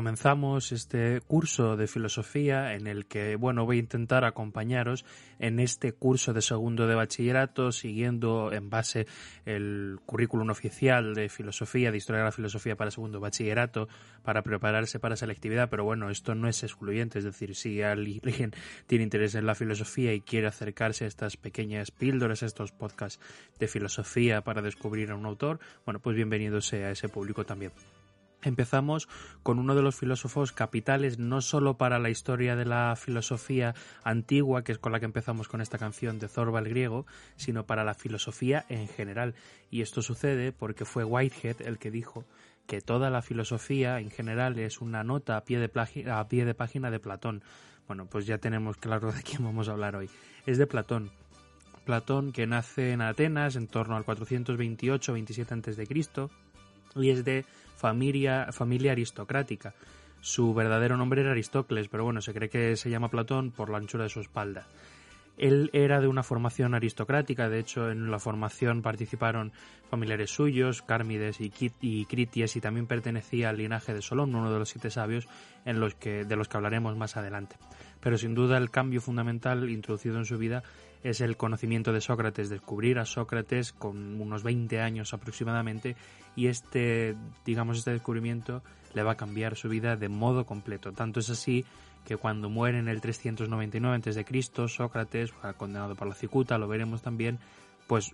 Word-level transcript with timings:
comenzamos 0.00 0.72
este 0.72 1.20
curso 1.20 1.76
de 1.76 1.86
filosofía 1.86 2.72
en 2.72 2.86
el 2.86 3.04
que, 3.04 3.36
bueno, 3.36 3.66
voy 3.66 3.76
a 3.76 3.80
intentar 3.80 4.24
acompañaros 4.24 5.04
en 5.38 5.60
este 5.60 5.92
curso 5.92 6.32
de 6.32 6.40
segundo 6.40 6.86
de 6.86 6.94
bachillerato, 6.94 7.70
siguiendo 7.70 8.50
en 8.50 8.70
base 8.70 9.06
el 9.44 9.98
currículum 10.06 10.48
oficial 10.48 11.12
de 11.12 11.28
filosofía, 11.28 11.90
de 11.90 11.98
historia 11.98 12.20
de 12.20 12.24
la 12.24 12.32
filosofía 12.32 12.76
para 12.76 12.90
segundo 12.90 13.20
bachillerato, 13.20 13.88
para 14.22 14.40
prepararse 14.40 14.98
para 14.98 15.16
selectividad, 15.16 15.68
pero 15.68 15.84
bueno, 15.84 16.08
esto 16.08 16.34
no 16.34 16.48
es 16.48 16.62
excluyente, 16.62 17.18
es 17.18 17.26
decir, 17.26 17.54
si 17.54 17.82
alguien 17.82 18.52
tiene 18.86 19.04
interés 19.04 19.34
en 19.34 19.44
la 19.44 19.54
filosofía 19.54 20.14
y 20.14 20.22
quiere 20.22 20.46
acercarse 20.46 21.04
a 21.04 21.08
estas 21.08 21.36
pequeñas 21.36 21.90
píldoras, 21.90 22.42
a 22.42 22.46
estos 22.46 22.72
podcasts 22.72 23.22
de 23.58 23.68
filosofía 23.68 24.40
para 24.40 24.62
descubrir 24.62 25.10
a 25.10 25.14
un 25.14 25.26
autor, 25.26 25.60
bueno, 25.84 26.00
pues 26.00 26.16
bienvenido 26.16 26.62
sea 26.62 26.90
ese 26.90 27.10
público 27.10 27.44
también. 27.44 27.72
Empezamos 28.42 29.06
con 29.42 29.58
uno 29.58 29.74
de 29.74 29.82
los 29.82 29.96
filósofos 29.96 30.52
capitales 30.52 31.18
no 31.18 31.42
solo 31.42 31.76
para 31.76 31.98
la 31.98 32.08
historia 32.08 32.56
de 32.56 32.64
la 32.64 32.96
filosofía 32.96 33.74
antigua, 34.02 34.64
que 34.64 34.72
es 34.72 34.78
con 34.78 34.92
la 34.92 35.00
que 35.00 35.04
empezamos 35.04 35.46
con 35.46 35.60
esta 35.60 35.76
canción 35.76 36.18
de 36.18 36.28
Zorba 36.28 36.60
el 36.60 36.68
griego, 36.68 37.06
sino 37.36 37.66
para 37.66 37.84
la 37.84 37.94
filosofía 37.94 38.64
en 38.70 38.88
general. 38.88 39.34
Y 39.70 39.82
esto 39.82 40.00
sucede 40.00 40.52
porque 40.52 40.86
fue 40.86 41.04
Whitehead 41.04 41.60
el 41.60 41.78
que 41.78 41.90
dijo 41.90 42.24
que 42.66 42.80
toda 42.80 43.10
la 43.10 43.20
filosofía 43.20 44.00
en 44.00 44.10
general 44.10 44.58
es 44.58 44.80
una 44.80 45.04
nota 45.04 45.36
a 45.36 45.44
pie 45.44 45.58
de, 45.58 46.10
a 46.10 46.28
pie 46.28 46.44
de 46.44 46.54
página 46.54 46.90
de 46.90 47.00
Platón. 47.00 47.42
Bueno, 47.86 48.06
pues 48.06 48.24
ya 48.24 48.38
tenemos 48.38 48.78
claro 48.78 49.12
de 49.12 49.22
quién 49.22 49.44
vamos 49.44 49.68
a 49.68 49.72
hablar 49.72 49.96
hoy. 49.96 50.08
Es 50.46 50.56
de 50.56 50.66
Platón. 50.66 51.10
Platón 51.84 52.32
que 52.32 52.46
nace 52.46 52.92
en 52.92 53.02
Atenas 53.02 53.56
en 53.56 53.66
torno 53.66 53.96
al 53.96 54.06
428-27 54.06 55.68
a.C. 55.68 55.86
y 56.96 57.10
es 57.10 57.24
de 57.24 57.44
familia, 57.76 58.48
familia 58.52 58.92
aristocrática. 58.92 59.74
Su 60.20 60.52
verdadero 60.52 60.96
nombre 60.96 61.22
era 61.22 61.30
Aristócles, 61.30 61.88
pero 61.88 62.04
bueno, 62.04 62.20
se 62.20 62.34
cree 62.34 62.50
que 62.50 62.76
se 62.76 62.90
llama 62.90 63.08
Platón 63.08 63.52
por 63.52 63.70
la 63.70 63.78
anchura 63.78 64.04
de 64.04 64.10
su 64.10 64.20
espalda. 64.20 64.66
Él 65.38 65.70
era 65.72 66.02
de 66.02 66.06
una 66.06 66.22
formación 66.22 66.74
aristocrática, 66.74 67.48
de 67.48 67.60
hecho 67.60 67.90
en 67.90 68.10
la 68.10 68.18
formación 68.18 68.82
participaron 68.82 69.52
familiares 69.88 70.30
suyos, 70.30 70.82
Cármides 70.82 71.38
y, 71.40 71.48
Crities, 72.04 72.56
y 72.56 72.60
también 72.60 72.86
pertenecía 72.86 73.48
al 73.48 73.56
linaje 73.56 73.94
de 73.94 74.02
Solón, 74.02 74.34
uno 74.34 74.52
de 74.52 74.58
los 74.58 74.68
siete 74.68 74.90
sabios 74.90 75.26
en 75.64 75.80
los 75.80 75.94
que, 75.94 76.26
de 76.26 76.36
los 76.36 76.48
que 76.48 76.58
hablaremos 76.58 76.94
más 76.98 77.16
adelante. 77.16 77.56
Pero 78.00 78.18
sin 78.18 78.34
duda 78.34 78.58
el 78.58 78.70
cambio 78.70 79.00
fundamental 79.00 79.70
introducido 79.70 80.18
en 80.18 80.26
su 80.26 80.36
vida 80.36 80.62
es 81.02 81.20
el 81.20 81.36
conocimiento 81.36 81.92
de 81.92 82.00
Sócrates, 82.00 82.50
descubrir 82.50 82.98
a 82.98 83.06
Sócrates 83.06 83.72
con 83.72 84.20
unos 84.20 84.42
20 84.42 84.80
años 84.80 85.14
aproximadamente 85.14 85.96
y 86.36 86.48
este, 86.48 87.16
digamos, 87.44 87.78
este 87.78 87.92
descubrimiento 87.92 88.62
le 88.94 89.02
va 89.02 89.12
a 89.12 89.16
cambiar 89.16 89.56
su 89.56 89.68
vida 89.68 89.96
de 89.96 90.08
modo 90.08 90.44
completo. 90.44 90.92
Tanto 90.92 91.20
es 91.20 91.30
así 91.30 91.64
que 92.04 92.16
cuando 92.16 92.48
muere 92.48 92.78
en 92.78 92.88
el 92.88 93.00
399 93.00 93.96
a.C., 93.96 94.68
Sócrates, 94.68 95.32
condenado 95.56 95.94
por 95.94 96.08
la 96.08 96.14
cicuta, 96.14 96.58
lo 96.58 96.68
veremos 96.68 97.02
también, 97.02 97.38
pues 97.86 98.12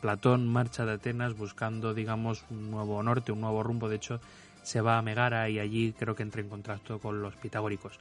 Platón 0.00 0.46
marcha 0.46 0.84
de 0.84 0.92
Atenas 0.92 1.36
buscando, 1.36 1.94
digamos, 1.94 2.44
un 2.50 2.70
nuevo 2.70 3.02
norte, 3.02 3.32
un 3.32 3.40
nuevo 3.40 3.62
rumbo. 3.62 3.88
De 3.88 3.96
hecho, 3.96 4.20
se 4.62 4.80
va 4.80 4.98
a 4.98 5.02
Megara 5.02 5.48
y 5.48 5.58
allí 5.58 5.92
creo 5.92 6.14
que 6.14 6.22
entra 6.22 6.40
en 6.40 6.48
contacto 6.48 6.98
con 6.98 7.22
los 7.22 7.34
pitagóricos. 7.36 7.98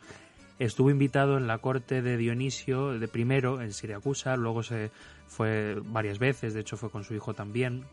Estuvo 0.57 0.89
invitado 0.89 1.37
en 1.37 1.47
la 1.47 1.57
corte 1.57 2.01
de 2.01 2.15
Dionisio 2.15 2.97
de 2.97 3.07
primero 3.07 3.61
en 3.61 3.73
Siracusa, 3.73 4.37
luego 4.37 4.63
se 4.63 4.89
fue 5.27 5.75
varias 5.83 6.17
veces, 6.17 6.53
de 6.53 6.61
hecho 6.61 6.77
fue 6.77 6.89
con 6.89 7.03
su 7.03 7.13
hijo 7.13 7.33
también, 7.33 7.83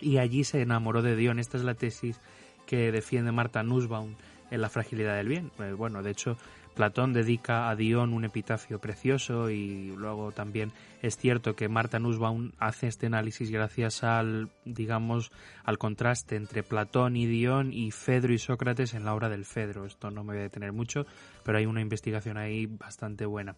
y 0.00 0.18
allí 0.18 0.44
se 0.44 0.60
enamoró 0.60 1.02
de 1.02 1.16
Dion. 1.16 1.38
Esta 1.38 1.56
es 1.56 1.64
la 1.64 1.74
tesis 1.74 2.20
que 2.66 2.92
defiende 2.92 3.32
Marta 3.32 3.62
Nussbaum 3.62 4.14
en 4.50 4.60
La 4.60 4.68
fragilidad 4.68 5.16
del 5.16 5.28
bien. 5.28 5.50
Eh, 5.58 5.72
bueno, 5.72 6.02
de 6.02 6.10
hecho, 6.10 6.36
Platón 6.74 7.12
dedica 7.12 7.68
a 7.68 7.76
Dion 7.76 8.12
un 8.12 8.24
epitafio 8.24 8.78
precioso 8.78 9.50
y 9.50 9.94
luego 9.96 10.32
también 10.32 10.72
es 11.02 11.16
cierto 11.16 11.54
que 11.54 11.68
Marta 11.68 11.98
Nussbaum 11.98 12.52
hace 12.58 12.86
este 12.86 13.06
análisis 13.06 13.50
gracias 13.50 14.02
al, 14.04 14.50
digamos, 14.64 15.30
al 15.64 15.78
contraste 15.78 16.36
entre 16.36 16.62
Platón 16.62 17.16
y 17.16 17.26
Dion 17.26 17.72
y 17.72 17.90
Fedro 17.90 18.32
y 18.32 18.38
Sócrates 18.38 18.94
en 18.94 19.04
la 19.04 19.14
obra 19.14 19.28
del 19.28 19.44
Fedro. 19.44 19.84
Esto 19.84 20.10
no 20.10 20.22
me 20.22 20.32
voy 20.32 20.38
a 20.38 20.42
detener 20.42 20.72
mucho, 20.72 21.06
pero 21.44 21.58
hay 21.58 21.66
una 21.66 21.80
investigación 21.80 22.36
ahí 22.36 22.66
bastante 22.66 23.26
buena. 23.26 23.54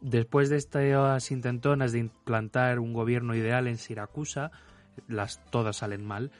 Después 0.00 0.48
de 0.48 0.56
estas 0.56 1.30
intentonas 1.30 1.92
de 1.92 1.98
implantar 1.98 2.78
un 2.78 2.94
gobierno 2.94 3.34
ideal 3.34 3.66
en 3.66 3.76
Siracusa, 3.76 4.50
las 5.08 5.44
todas 5.50 5.78
salen 5.78 6.04
mal, 6.04 6.30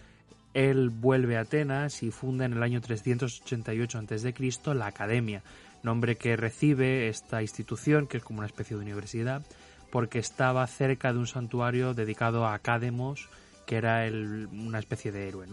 él 0.55 0.91
vuelve 0.91 1.37
a 1.37 1.41
Atenas 1.41 2.03
y 2.03 2.11
funda 2.11 2.44
en 2.44 2.55
el 2.55 2.62
año 2.62 2.81
388 2.81 3.99
a.C. 3.99 4.34
la 4.75 4.87
Academia, 4.87 5.43
nombre 5.83 6.16
que 6.16 6.37
recibe 6.37 7.09
esta 7.09 7.43
institución, 7.43 8.06
que 8.06 8.19
es 8.19 8.25
como 8.25 8.41
una 8.41 8.47
especie 8.47 8.77
de 8.77 8.83
universidad, 8.83 9.43
porque 9.91 10.19
estaba 10.19 10.66
cerca 10.66 11.12
de 11.12 11.19
un 11.19 11.27
santuario 11.27 11.94
dedicado 11.94 12.47
a 12.47 12.55
Academos, 12.55 13.28
que 13.66 13.77
era 13.77 14.05
una 14.53 14.78
especie 14.78 15.12
de 15.12 15.28
héroe. 15.28 15.47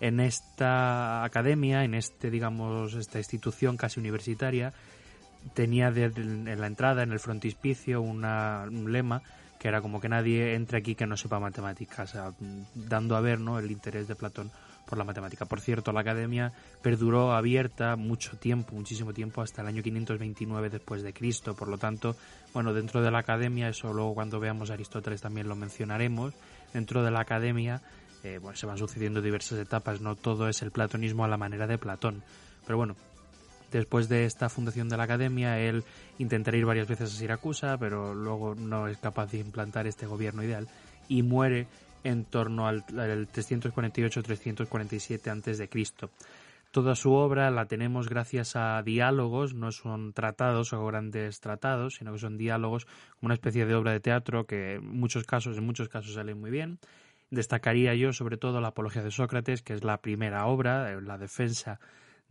En 0.00 0.20
esta 0.20 1.24
academia, 1.24 1.84
en 1.84 1.94
este, 1.94 2.30
digamos, 2.30 2.94
esta 2.94 3.18
institución 3.18 3.76
casi 3.76 4.00
universitaria, 4.00 4.72
tenía 5.54 5.88
en 5.88 6.60
la 6.60 6.66
entrada, 6.66 7.02
en 7.02 7.12
el 7.12 7.20
frontispicio, 7.20 8.00
un 8.00 8.92
lema 8.92 9.22
que 9.60 9.68
era 9.68 9.82
como 9.82 10.00
que 10.00 10.08
nadie 10.08 10.54
entre 10.54 10.78
aquí 10.78 10.94
que 10.94 11.06
no 11.06 11.18
sepa 11.18 11.38
matemáticas, 11.38 12.16
dando 12.74 13.14
a 13.14 13.20
ver 13.20 13.38
¿no? 13.38 13.58
el 13.58 13.70
interés 13.70 14.08
de 14.08 14.14
Platón 14.14 14.50
por 14.86 14.96
la 14.96 15.04
matemática. 15.04 15.44
Por 15.44 15.60
cierto, 15.60 15.92
la 15.92 16.00
academia 16.00 16.50
perduró 16.80 17.32
abierta 17.32 17.94
mucho 17.96 18.38
tiempo, 18.38 18.74
muchísimo 18.74 19.12
tiempo, 19.12 19.42
hasta 19.42 19.60
el 19.60 19.68
año 19.68 19.82
529 19.82 20.70
después 20.70 21.02
de 21.02 21.12
Cristo. 21.12 21.54
Por 21.54 21.68
lo 21.68 21.76
tanto, 21.76 22.16
bueno, 22.54 22.72
dentro 22.72 23.02
de 23.02 23.10
la 23.10 23.18
academia, 23.18 23.68
eso 23.68 23.92
luego 23.92 24.14
cuando 24.14 24.40
veamos 24.40 24.70
a 24.70 24.74
Aristóteles 24.74 25.20
también 25.20 25.46
lo 25.46 25.56
mencionaremos, 25.56 26.32
dentro 26.72 27.04
de 27.04 27.10
la 27.10 27.20
academia 27.20 27.82
eh, 28.22 28.38
bueno, 28.38 28.56
se 28.56 28.66
van 28.66 28.78
sucediendo 28.78 29.20
diversas 29.20 29.58
etapas, 29.58 30.00
no 30.00 30.14
todo 30.16 30.48
es 30.48 30.62
el 30.62 30.70
platonismo 30.70 31.24
a 31.24 31.28
la 31.28 31.36
manera 31.36 31.66
de 31.66 31.76
Platón. 31.76 32.22
Pero 32.66 32.78
bueno, 32.78 32.96
Después 33.70 34.08
de 34.08 34.24
esta 34.24 34.48
fundación 34.48 34.88
de 34.88 34.96
la 34.96 35.04
academia, 35.04 35.60
él 35.60 35.84
intentará 36.18 36.56
ir 36.56 36.66
varias 36.66 36.88
veces 36.88 37.12
a 37.12 37.16
Siracusa, 37.16 37.78
pero 37.78 38.12
luego 38.14 38.56
no 38.56 38.88
es 38.88 38.98
capaz 38.98 39.30
de 39.30 39.38
implantar 39.38 39.86
este 39.86 40.06
gobierno 40.06 40.42
ideal 40.42 40.66
y 41.08 41.22
muere 41.22 41.68
en 42.02 42.24
torno 42.24 42.66
al, 42.66 42.84
348-347 42.86 45.28
a.C. 45.28 45.68
Toda 46.72 46.94
su 46.94 47.12
obra 47.12 47.50
la 47.50 47.66
tenemos 47.66 48.08
gracias 48.08 48.54
a 48.54 48.80
diálogos, 48.82 49.54
no 49.54 49.72
son 49.72 50.12
tratados 50.12 50.72
o 50.72 50.86
grandes 50.86 51.40
tratados, 51.40 51.96
sino 51.96 52.12
que 52.12 52.20
son 52.20 52.38
diálogos, 52.38 52.84
como 52.84 53.26
una 53.26 53.34
especie 53.34 53.66
de 53.66 53.74
obra 53.74 53.90
de 53.92 53.98
teatro 53.98 54.46
que 54.46 54.74
en 54.74 54.86
muchos 54.86 55.24
casos, 55.24 55.58
en 55.58 55.66
muchos 55.66 55.88
casos 55.88 56.14
sale 56.14 56.36
muy 56.36 56.52
bien. 56.52 56.78
Destacaría 57.30 57.92
yo 57.94 58.12
sobre 58.12 58.36
todo 58.36 58.60
la 58.60 58.68
Apología 58.68 59.02
de 59.02 59.10
Sócrates, 59.10 59.62
que 59.62 59.74
es 59.74 59.82
la 59.82 60.00
primera 60.00 60.46
obra, 60.46 60.92
eh, 60.92 61.00
la 61.00 61.18
defensa 61.18 61.80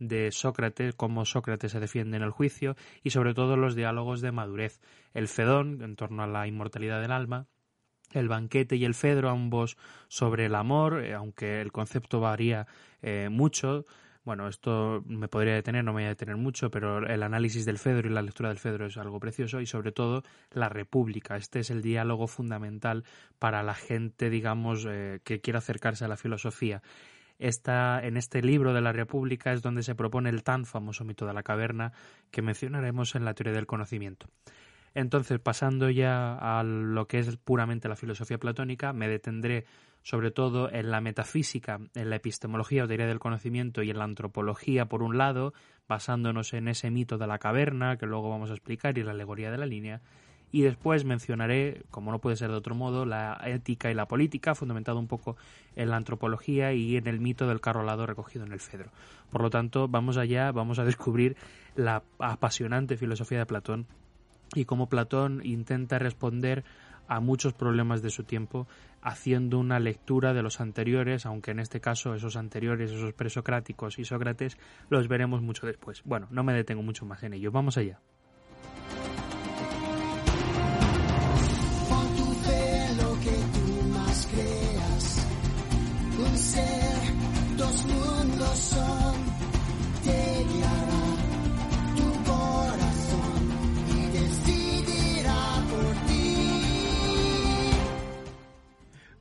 de 0.00 0.32
Sócrates, 0.32 0.94
cómo 0.96 1.24
Sócrates 1.24 1.70
se 1.70 1.78
defiende 1.78 2.16
en 2.16 2.24
el 2.24 2.30
juicio 2.30 2.74
y 3.04 3.10
sobre 3.10 3.34
todo 3.34 3.56
los 3.56 3.76
diálogos 3.76 4.20
de 4.20 4.32
madurez. 4.32 4.80
El 5.14 5.28
Fedón, 5.28 5.82
en 5.82 5.94
torno 5.94 6.24
a 6.24 6.26
la 6.26 6.48
inmortalidad 6.48 7.00
del 7.00 7.12
alma, 7.12 7.46
el 8.12 8.28
banquete 8.28 8.76
y 8.76 8.84
el 8.84 8.94
Fedro, 8.94 9.30
ambos 9.30 9.76
sobre 10.08 10.46
el 10.46 10.54
amor, 10.54 11.04
eh, 11.04 11.14
aunque 11.14 11.60
el 11.60 11.70
concepto 11.70 12.18
varía 12.20 12.66
eh, 13.02 13.28
mucho. 13.30 13.86
Bueno, 14.22 14.48
esto 14.48 15.02
me 15.06 15.28
podría 15.28 15.54
detener, 15.54 15.82
no 15.82 15.92
me 15.92 16.00
voy 16.00 16.04
a 16.04 16.08
detener 16.08 16.36
mucho, 16.36 16.70
pero 16.70 17.06
el 17.06 17.22
análisis 17.22 17.64
del 17.64 17.78
Fedro 17.78 18.08
y 18.08 18.12
la 18.12 18.20
lectura 18.20 18.50
del 18.50 18.58
Fedro 18.58 18.86
es 18.86 18.96
algo 18.98 19.18
precioso 19.18 19.60
y 19.60 19.66
sobre 19.66 19.92
todo 19.92 20.22
la 20.50 20.68
República. 20.68 21.36
Este 21.36 21.60
es 21.60 21.70
el 21.70 21.80
diálogo 21.82 22.26
fundamental 22.26 23.04
para 23.38 23.62
la 23.62 23.74
gente, 23.74 24.28
digamos, 24.28 24.86
eh, 24.88 25.20
que 25.24 25.40
quiere 25.40 25.58
acercarse 25.58 26.04
a 26.04 26.08
la 26.08 26.16
filosofía 26.16 26.82
en 27.40 28.16
este 28.16 28.42
libro 28.42 28.74
de 28.74 28.80
la 28.80 28.92
República 28.92 29.52
es 29.52 29.62
donde 29.62 29.82
se 29.82 29.94
propone 29.94 30.28
el 30.28 30.42
tan 30.42 30.66
famoso 30.66 31.04
mito 31.04 31.26
de 31.26 31.32
la 31.32 31.42
caverna 31.42 31.92
que 32.30 32.42
mencionaremos 32.42 33.14
en 33.14 33.24
la 33.24 33.34
teoría 33.34 33.54
del 33.54 33.66
conocimiento. 33.66 34.28
Entonces, 34.94 35.38
pasando 35.38 35.88
ya 35.88 36.34
a 36.34 36.62
lo 36.62 37.06
que 37.06 37.20
es 37.20 37.36
puramente 37.36 37.88
la 37.88 37.96
filosofía 37.96 38.38
platónica, 38.38 38.92
me 38.92 39.08
detendré 39.08 39.64
sobre 40.02 40.30
todo 40.30 40.70
en 40.72 40.90
la 40.90 41.00
metafísica, 41.00 41.78
en 41.94 42.10
la 42.10 42.16
epistemología 42.16 42.84
o 42.84 42.88
teoría 42.88 43.06
del 43.06 43.18
conocimiento 43.18 43.82
y 43.82 43.90
en 43.90 43.98
la 43.98 44.04
antropología, 44.04 44.86
por 44.86 45.02
un 45.02 45.18
lado, 45.18 45.52
basándonos 45.88 46.54
en 46.54 46.68
ese 46.68 46.90
mito 46.90 47.18
de 47.18 47.26
la 47.26 47.38
caverna, 47.38 47.96
que 47.98 48.06
luego 48.06 48.30
vamos 48.30 48.50
a 48.50 48.54
explicar, 48.54 48.96
y 48.98 49.02
la 49.02 49.12
alegoría 49.12 49.50
de 49.50 49.58
la 49.58 49.66
línea, 49.66 50.00
y 50.52 50.62
después 50.62 51.04
mencionaré, 51.04 51.82
como 51.90 52.10
no 52.10 52.18
puede 52.18 52.36
ser 52.36 52.50
de 52.50 52.56
otro 52.56 52.74
modo, 52.74 53.04
la 53.06 53.40
ética 53.44 53.90
y 53.90 53.94
la 53.94 54.06
política, 54.06 54.54
fundamentado 54.54 54.98
un 54.98 55.06
poco 55.06 55.36
en 55.76 55.90
la 55.90 55.96
antropología 55.96 56.72
y 56.72 56.96
en 56.96 57.06
el 57.06 57.20
mito 57.20 57.46
del 57.46 57.60
carro 57.60 57.84
recogido 58.06 58.44
en 58.44 58.52
el 58.52 58.60
Fedro. 58.60 58.90
Por 59.30 59.42
lo 59.42 59.50
tanto, 59.50 59.88
vamos 59.88 60.16
allá, 60.16 60.50
vamos 60.52 60.78
a 60.78 60.84
descubrir 60.90 61.36
la 61.76 62.02
apasionante 62.18 62.96
filosofía 62.96 63.38
de 63.38 63.46
Platón 63.46 63.86
y 64.54 64.64
cómo 64.64 64.88
Platón 64.88 65.40
intenta 65.44 65.98
responder 65.98 66.64
a 67.06 67.20
muchos 67.20 67.52
problemas 67.52 68.02
de 68.02 68.10
su 68.10 68.22
tiempo 68.22 68.68
haciendo 69.02 69.58
una 69.58 69.80
lectura 69.80 70.32
de 70.32 70.42
los 70.42 70.60
anteriores, 70.60 71.26
aunque 71.26 71.50
en 71.50 71.58
este 71.58 71.80
caso 71.80 72.14
esos 72.14 72.36
anteriores, 72.36 72.92
esos 72.92 73.12
presocráticos 73.14 73.98
y 73.98 74.04
Sócrates, 74.04 74.58
los 74.90 75.08
veremos 75.08 75.42
mucho 75.42 75.66
después. 75.66 76.02
Bueno, 76.04 76.28
no 76.30 76.44
me 76.44 76.52
detengo 76.52 76.82
mucho 76.82 77.06
más 77.06 77.22
en 77.24 77.34
ello. 77.34 77.50
Vamos 77.50 77.76
allá. 77.78 78.00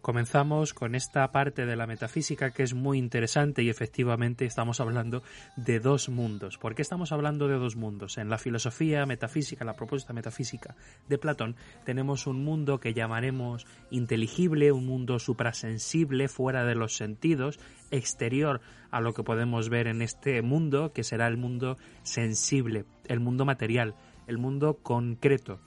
Comenzamos 0.02 0.74
con 0.74 0.96
esta 0.96 1.30
parte 1.34 1.66
de 1.66 1.76
la 1.76 1.86
metafísica 1.86 2.52
que 2.52 2.64
es 2.64 2.74
muy 2.74 2.98
interesante 2.98 3.64
y 3.64 3.70
efectivamente 3.70 4.46
estamos 4.46 4.80
hablando 4.80 5.24
de 5.58 5.82
dos 5.82 6.08
mundos. 6.08 6.58
¿Por 6.58 6.74
qué 6.74 6.82
estamos 6.82 7.12
hablando 7.12 7.50
de 7.50 7.56
dos 7.56 7.76
mundos? 7.76 8.18
En 8.18 8.30
la 8.30 8.38
filosofía 8.38 9.06
metafísica, 9.06 9.66
la 9.66 9.76
propuesta 9.76 10.14
metafísica 10.14 10.78
de 11.10 11.18
Platón, 11.18 11.58
tenemos 11.84 12.28
un 12.28 12.46
mundo 12.46 12.80
que 12.80 12.94
llamaremos 12.94 13.68
inteligible, 13.92 14.72
un 14.72 14.86
mundo 14.86 15.20
suprasensible, 15.20 16.30
fuera 16.30 16.64
de 16.64 16.76
los 16.76 16.96
sentidos, 16.96 17.60
exterior 17.92 18.62
a 18.92 19.02
lo 19.02 19.14
que 19.14 19.24
podemos 19.24 19.68
ver 19.68 19.88
en 19.88 20.02
este 20.02 20.42
mundo, 20.42 20.94
que 20.94 21.04
será 21.04 21.28
el 21.28 21.36
mundo 21.36 21.78
sensible, 22.04 22.86
el 23.06 23.20
mundo 23.20 23.44
material, 23.44 23.96
el 24.28 24.38
mundo 24.38 24.76
concreto 24.82 25.60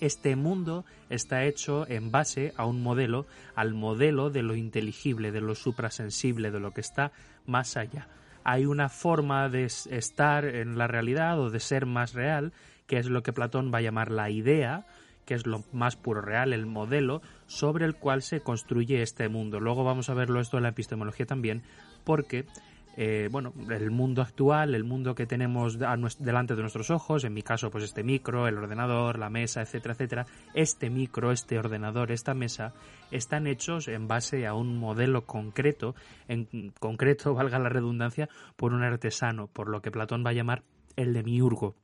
este 0.00 0.36
mundo 0.36 0.84
está 1.10 1.44
hecho 1.44 1.86
en 1.88 2.10
base 2.10 2.52
a 2.56 2.64
un 2.64 2.82
modelo, 2.82 3.26
al 3.54 3.74
modelo 3.74 4.30
de 4.30 4.42
lo 4.42 4.54
inteligible, 4.54 5.32
de 5.32 5.40
lo 5.40 5.54
suprasensible, 5.54 6.50
de 6.50 6.60
lo 6.60 6.72
que 6.72 6.80
está 6.80 7.12
más 7.46 7.76
allá. 7.76 8.08
Hay 8.44 8.66
una 8.66 8.88
forma 8.88 9.48
de 9.48 9.64
estar 9.64 10.44
en 10.44 10.78
la 10.78 10.86
realidad 10.86 11.40
o 11.40 11.50
de 11.50 11.60
ser 11.60 11.86
más 11.86 12.12
real, 12.12 12.52
que 12.86 12.98
es 12.98 13.06
lo 13.06 13.22
que 13.22 13.32
Platón 13.32 13.72
va 13.72 13.78
a 13.78 13.82
llamar 13.82 14.10
la 14.10 14.30
idea, 14.30 14.86
que 15.24 15.34
es 15.34 15.46
lo 15.46 15.64
más 15.72 15.96
puro 15.96 16.20
real, 16.20 16.52
el 16.52 16.66
modelo 16.66 17.20
sobre 17.46 17.84
el 17.84 17.96
cual 17.96 18.22
se 18.22 18.40
construye 18.40 19.02
este 19.02 19.28
mundo. 19.28 19.58
Luego 19.58 19.82
vamos 19.82 20.08
a 20.08 20.14
verlo 20.14 20.40
esto 20.40 20.56
en 20.56 20.62
la 20.62 20.68
epistemología 20.70 21.26
también, 21.26 21.62
porque 22.04 22.46
eh, 22.96 23.28
bueno, 23.30 23.52
el 23.70 23.90
mundo 23.90 24.22
actual, 24.22 24.74
el 24.74 24.84
mundo 24.84 25.14
que 25.14 25.26
tenemos 25.26 25.78
delante 25.78 26.54
de 26.54 26.60
nuestros 26.62 26.90
ojos, 26.90 27.24
en 27.24 27.34
mi 27.34 27.42
caso, 27.42 27.70
pues 27.70 27.84
este 27.84 28.02
micro, 28.02 28.48
el 28.48 28.56
ordenador, 28.56 29.18
la 29.18 29.28
mesa, 29.28 29.60
etcétera, 29.60 29.94
etcétera, 29.94 30.26
este 30.54 30.88
micro, 30.88 31.30
este 31.30 31.58
ordenador, 31.58 32.10
esta 32.10 32.32
mesa, 32.34 32.72
están 33.10 33.46
hechos 33.46 33.88
en 33.88 34.08
base 34.08 34.46
a 34.46 34.54
un 34.54 34.78
modelo 34.78 35.26
concreto, 35.26 35.94
en 36.26 36.72
concreto, 36.80 37.34
valga 37.34 37.58
la 37.58 37.68
redundancia, 37.68 38.28
por 38.56 38.72
un 38.72 38.82
artesano, 38.82 39.46
por 39.48 39.68
lo 39.68 39.82
que 39.82 39.90
Platón 39.90 40.24
va 40.24 40.30
a 40.30 40.34
llamar 40.34 40.62
el 40.96 41.12
demiurgo. 41.12 41.76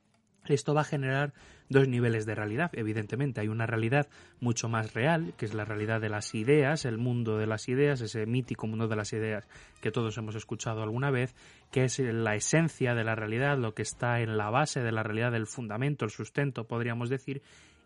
Esto 0.47 0.73
va 0.73 0.81
a 0.81 0.85
generar 0.85 1.33
dos 1.69 1.87
niveles 1.87 2.25
de 2.25 2.35
realidad. 2.35 2.69
Evidentemente, 2.73 3.41
hay 3.41 3.47
una 3.47 3.65
realidad 3.65 4.07
mucho 4.39 4.69
más 4.69 4.93
real, 4.93 5.33
que 5.37 5.45
es 5.45 5.53
la 5.53 5.65
realidad 5.65 6.01
de 6.01 6.09
las 6.09 6.35
ideas, 6.35 6.85
el 6.85 6.97
mundo 6.97 7.37
de 7.37 7.47
las 7.47 7.67
ideas, 7.69 8.01
ese 8.01 8.25
mítico 8.25 8.67
mundo 8.67 8.87
de 8.87 8.95
las 8.95 9.13
ideas 9.13 9.47
que 9.81 9.91
todos 9.91 10.17
hemos 10.17 10.35
escuchado 10.35 10.83
alguna 10.83 11.11
vez, 11.11 11.33
que 11.71 11.85
es 11.85 11.99
la 11.99 12.35
esencia 12.35 12.93
de 12.93 13.03
la 13.03 13.15
realidad, 13.15 13.57
lo 13.57 13.73
que 13.73 13.81
está 13.81 14.19
en 14.19 14.37
la 14.37 14.49
base 14.49 14.81
de 14.81 14.91
la 14.91 15.03
realidad, 15.03 15.35
el 15.35 15.47
fundamento, 15.47 16.05
el 16.05 16.11
sustento, 16.11 16.65
podríamos 16.65 17.09
decir, 17.09 17.41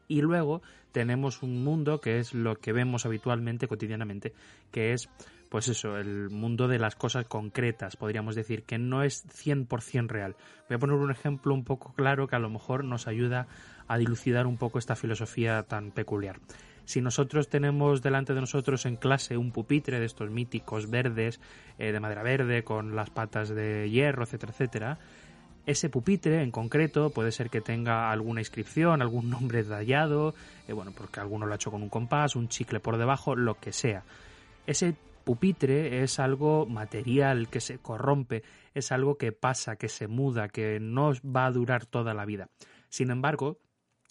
y 0.08 0.22
luego 0.22 0.62
tenemos 0.92 1.44
un 1.44 1.64
mundo 1.64 2.00
que 2.00 2.20
es 2.20 2.34
lo 2.34 2.56
que 2.56 2.74
vemos 2.74 3.06
habitualmente, 3.06 3.68
cotidianamente, 3.68 4.34
que 4.72 4.94
es 4.94 5.10
pues 5.50 5.68
eso, 5.68 5.98
el 5.98 6.30
mundo 6.30 6.68
de 6.68 6.80
las 6.80 6.96
cosas 6.96 7.26
concretas, 7.26 7.96
podríamos 7.96 8.36
decir, 8.36 8.64
que 8.64 8.78
no 8.78 9.04
es 9.04 9.26
100% 9.28 10.08
real. 10.08 10.36
Voy 10.68 10.76
a 10.76 10.80
poner 10.80 10.96
un 10.96 11.12
ejemplo 11.12 11.54
un 11.54 11.64
poco 11.64 11.94
claro 11.94 12.28
que 12.28 12.36
a 12.36 12.40
lo 12.40 12.50
mejor 12.50 12.84
nos 12.84 13.08
ayuda 13.08 13.48
a 13.88 13.98
dilucidar 13.98 14.48
un 14.48 14.58
poco 14.58 14.80
esta 14.80 14.96
filosofía 14.96 15.64
tan 15.64 15.92
peculiar. 15.92 16.40
Si 16.86 17.02
nosotros 17.02 17.50
tenemos 17.50 18.02
delante 18.02 18.34
de 18.34 18.42
nosotros 18.42 18.86
en 18.86 18.96
clase 18.96 19.36
un 19.36 19.52
pupitre 19.52 20.00
de 20.00 20.06
estos 20.06 20.30
míticos 20.30 20.90
verdes, 20.90 21.42
eh, 21.78 21.92
de 21.92 22.00
madera 22.00 22.24
verde, 22.24 22.64
con 22.64 22.96
las 22.96 23.10
patas 23.10 23.50
de 23.50 23.90
hierro, 23.90 24.24
etcétera, 24.24 24.54
etcétera, 24.54 24.98
ese 25.66 25.90
pupitre 25.90 26.42
en 26.42 26.52
concreto 26.52 27.10
puede 27.10 27.34
ser 27.34 27.50
que 27.50 27.60
tenga 27.60 28.10
alguna 28.10 28.40
inscripción, 28.40 29.02
algún 29.02 29.30
nombre 29.32 29.64
tallado, 29.64 30.34
eh, 30.68 30.74
bueno, 30.74 30.94
porque 30.96 31.20
alguno 31.20 31.46
lo 31.46 31.52
ha 31.52 31.56
hecho 31.56 31.72
con 31.72 31.84
un 31.84 31.90
compás, 31.90 32.36
un 32.36 32.48
chicle 32.48 32.80
por 32.80 32.98
debajo, 32.98 33.36
lo 33.36 33.56
que 33.56 33.74
sea. 33.74 34.04
Ese 34.66 34.96
pupitre 35.28 36.04
es 36.04 36.20
algo 36.20 36.66
material, 36.68 37.50
que 37.50 37.60
se 37.60 37.80
corrompe, 37.80 38.44
es 38.74 38.94
algo 38.94 39.18
que 39.18 39.34
pasa, 39.34 39.76
que 39.76 39.90
se 39.90 40.08
muda, 40.08 40.48
que 40.48 40.80
no 40.80 41.12
va 41.22 41.48
a 41.48 41.52
durar 41.52 41.86
toda 41.86 42.14
la 42.14 42.24
vida. 42.24 42.50
Sin 42.88 43.12
embargo, 43.12 43.60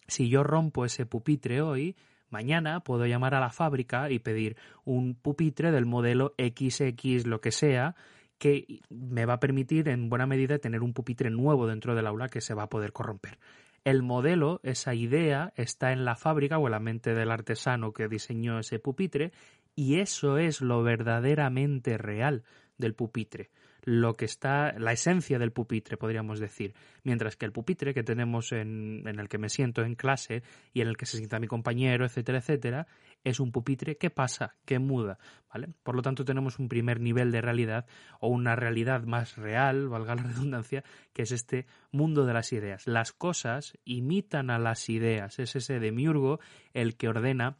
si 0.06 0.28
yo 0.28 0.42
rompo 0.42 0.84
ese 0.84 1.06
pupitre 1.06 1.62
hoy, 1.62 1.96
mañana 2.28 2.80
puedo 2.80 3.06
llamar 3.06 3.34
a 3.34 3.40
la 3.40 3.48
fábrica 3.48 4.10
y 4.10 4.18
pedir 4.18 4.58
un 4.84 5.14
pupitre 5.14 5.70
del 5.70 5.86
modelo 5.86 6.34
XX, 6.36 7.24
lo 7.24 7.40
que 7.40 7.50
sea, 7.50 7.96
que 8.36 8.80
me 8.90 9.24
va 9.24 9.34
a 9.34 9.40
permitir 9.40 9.88
en 9.88 10.10
buena 10.10 10.26
medida 10.26 10.58
tener 10.58 10.82
un 10.82 10.92
pupitre 10.92 11.30
nuevo 11.30 11.66
dentro 11.66 11.94
del 11.94 12.08
aula 12.08 12.28
que 12.28 12.42
se 12.42 12.52
va 12.52 12.64
a 12.64 12.68
poder 12.68 12.92
corromper. 12.92 13.38
El 13.86 14.02
modelo, 14.02 14.58
esa 14.64 14.94
idea, 14.94 15.52
está 15.54 15.92
en 15.92 16.04
la 16.04 16.16
fábrica 16.16 16.58
o 16.58 16.66
en 16.66 16.72
la 16.72 16.80
mente 16.80 17.14
del 17.14 17.30
artesano 17.30 17.92
que 17.92 18.08
diseñó 18.08 18.58
ese 18.58 18.80
pupitre 18.80 19.30
y 19.76 20.00
eso 20.00 20.38
es 20.38 20.62
lo 20.62 20.82
verdaderamente 20.82 21.98
real 21.98 22.42
del 22.78 22.94
pupitre, 22.94 23.50
lo 23.82 24.14
que 24.14 24.24
está, 24.24 24.72
la 24.78 24.92
esencia 24.92 25.38
del 25.38 25.52
pupitre, 25.52 25.96
podríamos 25.96 26.40
decir. 26.40 26.74
Mientras 27.04 27.36
que 27.36 27.46
el 27.46 27.52
pupitre 27.52 27.94
que 27.94 28.02
tenemos 28.02 28.50
en, 28.52 29.06
en 29.06 29.20
el 29.20 29.28
que 29.28 29.38
me 29.38 29.48
siento 29.48 29.82
en 29.82 29.94
clase 29.94 30.42
y 30.72 30.80
en 30.80 30.88
el 30.88 30.96
que 30.96 31.06
se 31.06 31.18
sienta 31.18 31.38
mi 31.38 31.46
compañero, 31.46 32.04
etcétera, 32.04 32.38
etcétera, 32.38 32.86
es 33.22 33.38
un 33.38 33.52
pupitre 33.52 33.96
que 33.96 34.10
pasa, 34.10 34.56
que 34.64 34.78
muda, 34.78 35.18
¿vale? 35.52 35.68
Por 35.82 35.94
lo 35.94 36.02
tanto, 36.02 36.24
tenemos 36.24 36.58
un 36.58 36.68
primer 36.68 37.00
nivel 37.00 37.30
de 37.30 37.40
realidad 37.40 37.86
o 38.20 38.28
una 38.28 38.56
realidad 38.56 39.04
más 39.04 39.36
real, 39.36 39.88
valga 39.88 40.14
la 40.14 40.22
redundancia, 40.22 40.84
que 41.12 41.22
es 41.22 41.32
este 41.32 41.66
mundo 41.92 42.24
de 42.24 42.32
las 42.32 42.52
ideas. 42.52 42.86
Las 42.86 43.12
cosas 43.12 43.78
imitan 43.84 44.50
a 44.50 44.58
las 44.58 44.88
ideas, 44.88 45.38
es 45.38 45.54
ese 45.54 45.80
demiurgo 45.80 46.40
el 46.72 46.96
que 46.96 47.08
ordena 47.08 47.58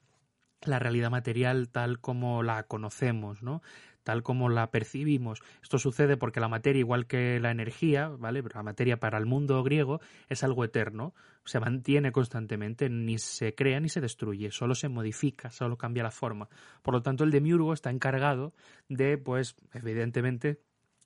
la 0.69 0.79
realidad 0.79 1.11
material 1.11 1.69
tal 1.69 2.01
como 2.01 2.43
la 2.43 2.65
conocemos, 2.65 3.43
¿no? 3.43 3.63
tal 4.07 4.23
como 4.23 4.49
la 4.49 4.71
percibimos. 4.71 5.41
Esto 5.65 5.81
sucede 5.81 6.17
porque 6.17 6.39
la 6.39 6.47
materia, 6.47 6.79
igual 6.79 7.07
que 7.07 7.41
la 7.41 7.51
energía, 7.51 8.07
¿vale? 8.07 8.41
la 8.55 8.63
materia 8.63 9.01
para 9.01 9.19
el 9.19 9.27
mundo 9.27 9.61
griego 9.65 10.01
es 10.29 10.45
algo 10.45 10.63
eterno, 10.63 11.13
se 11.45 11.59
mantiene 11.59 12.13
constantemente, 12.13 12.89
ni 12.89 13.19
se 13.19 13.57
crea 13.57 13.81
ni 13.81 13.89
se 13.89 14.01
destruye, 14.01 14.53
solo 14.53 14.77
se 14.77 14.89
modifica, 14.89 15.51
solo 15.51 15.77
cambia 15.77 16.05
la 16.05 16.13
forma. 16.13 16.49
Por 16.83 16.95
lo 16.95 17.03
tanto, 17.03 17.25
el 17.25 17.33
demiurgo 17.33 17.73
está 17.73 17.91
encargado 17.91 18.55
de, 18.89 19.19
pues, 19.19 19.57
evidentemente, 19.73 20.61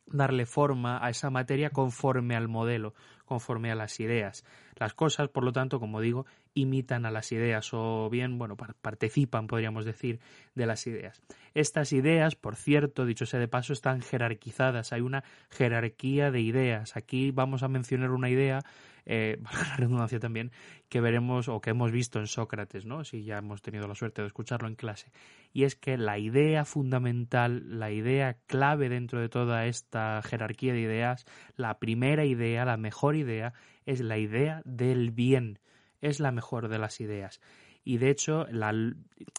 darle 0.06 0.44
forma 0.44 1.02
a 1.02 1.08
esa 1.08 1.30
materia 1.30 1.70
conforme 1.70 2.36
al 2.36 2.48
modelo, 2.48 2.92
conforme 3.24 3.70
a 3.70 3.76
las 3.76 3.98
ideas. 4.00 4.44
Las 4.76 4.92
cosas, 4.92 5.28
por 5.28 5.44
lo 5.44 5.52
tanto, 5.52 5.80
como 5.80 6.02
digo, 6.02 6.26
imitan 6.54 7.06
a 7.06 7.10
las 7.10 7.32
ideas 7.32 7.70
o 7.72 8.08
bien, 8.10 8.38
bueno, 8.38 8.56
participan, 8.56 9.46
podríamos 9.46 9.84
decir, 9.84 10.20
de 10.54 10.66
las 10.66 10.86
ideas. 10.86 11.22
Estas 11.54 11.92
ideas, 11.92 12.36
por 12.36 12.56
cierto, 12.56 13.06
dicho 13.06 13.26
sea 13.26 13.40
de 13.40 13.48
paso, 13.48 13.72
están 13.72 14.02
jerarquizadas. 14.02 14.92
Hay 14.92 15.00
una 15.00 15.24
jerarquía 15.50 16.30
de 16.30 16.40
ideas. 16.40 16.96
Aquí 16.96 17.30
vamos 17.30 17.62
a 17.62 17.68
mencionar 17.68 18.10
una 18.10 18.30
idea 18.30 18.60
eh, 19.06 19.38
la 19.52 19.76
redundancia 19.76 20.20
también, 20.20 20.52
que 20.88 21.00
veremos 21.00 21.48
o 21.48 21.60
que 21.60 21.70
hemos 21.70 21.90
visto 21.90 22.18
en 22.18 22.26
Sócrates, 22.26 22.86
¿no? 22.86 23.04
Si 23.04 23.24
ya 23.24 23.38
hemos 23.38 23.62
tenido 23.62 23.86
la 23.88 23.94
suerte 23.94 24.22
de 24.22 24.28
escucharlo 24.28 24.68
en 24.68 24.76
clase. 24.76 25.10
Y 25.52 25.64
es 25.64 25.74
que 25.74 25.96
la 25.96 26.18
idea 26.18 26.64
fundamental, 26.64 27.78
la 27.78 27.90
idea 27.90 28.36
clave 28.46 28.88
dentro 28.88 29.20
de 29.20 29.28
toda 29.28 29.66
esta 29.66 30.22
jerarquía 30.22 30.72
de 30.72 30.80
ideas, 30.80 31.24
la 31.56 31.78
primera 31.78 32.24
idea, 32.24 32.64
la 32.64 32.76
mejor 32.76 33.16
idea, 33.16 33.52
es 33.86 34.00
la 34.00 34.18
idea 34.18 34.62
del 34.64 35.10
bien. 35.10 35.58
Es 36.00 36.20
la 36.20 36.32
mejor 36.32 36.68
de 36.68 36.78
las 36.78 37.00
ideas. 37.00 37.40
Y 37.82 37.98
de 37.98 38.10
hecho 38.10 38.46
la, 38.50 38.72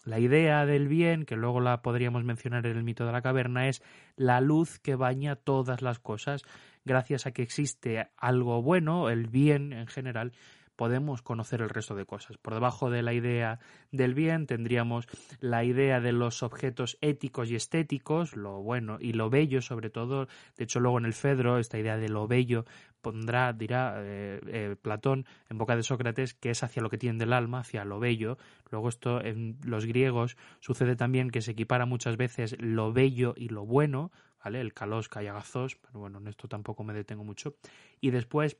la, 0.03 0.19
idea 0.19 0.65
del 0.65 0.87
bien, 0.87 1.25
que 1.25 1.35
luego 1.35 1.59
la 1.59 1.81
podríamos 1.81 2.23
mencionar 2.23 2.65
en 2.65 2.77
el 2.77 2.83
mito 2.83 3.05
de 3.05 3.11
la 3.11 3.21
caverna, 3.21 3.67
es 3.67 3.83
la 4.15 4.41
luz 4.41 4.79
que 4.79 4.95
baña 4.95 5.35
todas 5.35 5.81
las 5.81 5.99
cosas. 5.99 6.43
Gracias 6.83 7.27
a 7.27 7.31
que 7.31 7.43
existe 7.43 8.07
algo 8.17 8.61
bueno, 8.63 9.09
el 9.09 9.27
bien 9.27 9.73
en 9.73 9.87
general, 9.87 10.33
podemos 10.75 11.21
conocer 11.21 11.61
el 11.61 11.69
resto 11.69 11.95
de 11.95 12.05
cosas. 12.05 12.37
Por 12.37 12.53
debajo 12.53 12.89
de 12.89 13.03
la 13.03 13.13
idea 13.13 13.59
del 13.91 14.13
bien 14.13 14.47
tendríamos 14.47 15.07
la 15.39 15.63
idea 15.63 15.99
de 15.99 16.11
los 16.11 16.43
objetos 16.43 16.97
éticos 17.01 17.49
y 17.49 17.55
estéticos, 17.55 18.35
lo 18.35 18.61
bueno 18.61 18.97
y 18.99 19.13
lo 19.13 19.29
bello 19.29 19.61
sobre 19.61 19.89
todo. 19.89 20.27
De 20.57 20.63
hecho, 20.63 20.79
luego 20.79 20.97
en 20.97 21.05
el 21.05 21.13
Fedro, 21.13 21.57
esta 21.57 21.77
idea 21.77 21.97
de 21.97 22.09
lo 22.09 22.27
bello 22.27 22.65
pondrá, 23.01 23.53
dirá 23.53 23.95
eh, 23.97 24.39
eh, 24.47 24.75
Platón 24.81 25.25
en 25.49 25.57
boca 25.57 25.75
de 25.75 25.83
Sócrates, 25.83 26.33
que 26.33 26.51
es 26.51 26.63
hacia 26.63 26.81
lo 26.81 26.89
que 26.89 26.97
tiende 26.97 27.25
el 27.25 27.33
alma, 27.33 27.59
hacia 27.59 27.83
lo 27.83 27.99
bello. 27.99 28.37
Luego 28.69 28.89
esto 28.89 29.23
en 29.23 29.57
los 29.63 29.85
griegos 29.85 30.37
sucede 30.59 30.95
también 30.95 31.29
que 31.29 31.41
se 31.41 31.51
equipara 31.51 31.85
muchas 31.85 32.17
veces 32.17 32.55
lo 32.59 32.93
bello 32.93 33.33
y 33.35 33.49
lo 33.49 33.65
bueno, 33.65 34.11
¿vale? 34.43 34.61
El 34.61 34.73
kalos, 34.73 35.09
kayagazos, 35.09 35.75
pero 35.75 35.99
bueno, 35.99 36.19
en 36.19 36.27
esto 36.27 36.47
tampoco 36.47 36.83
me 36.83 36.93
detengo 36.93 37.23
mucho. 37.23 37.55
Y 37.99 38.11
después 38.11 38.57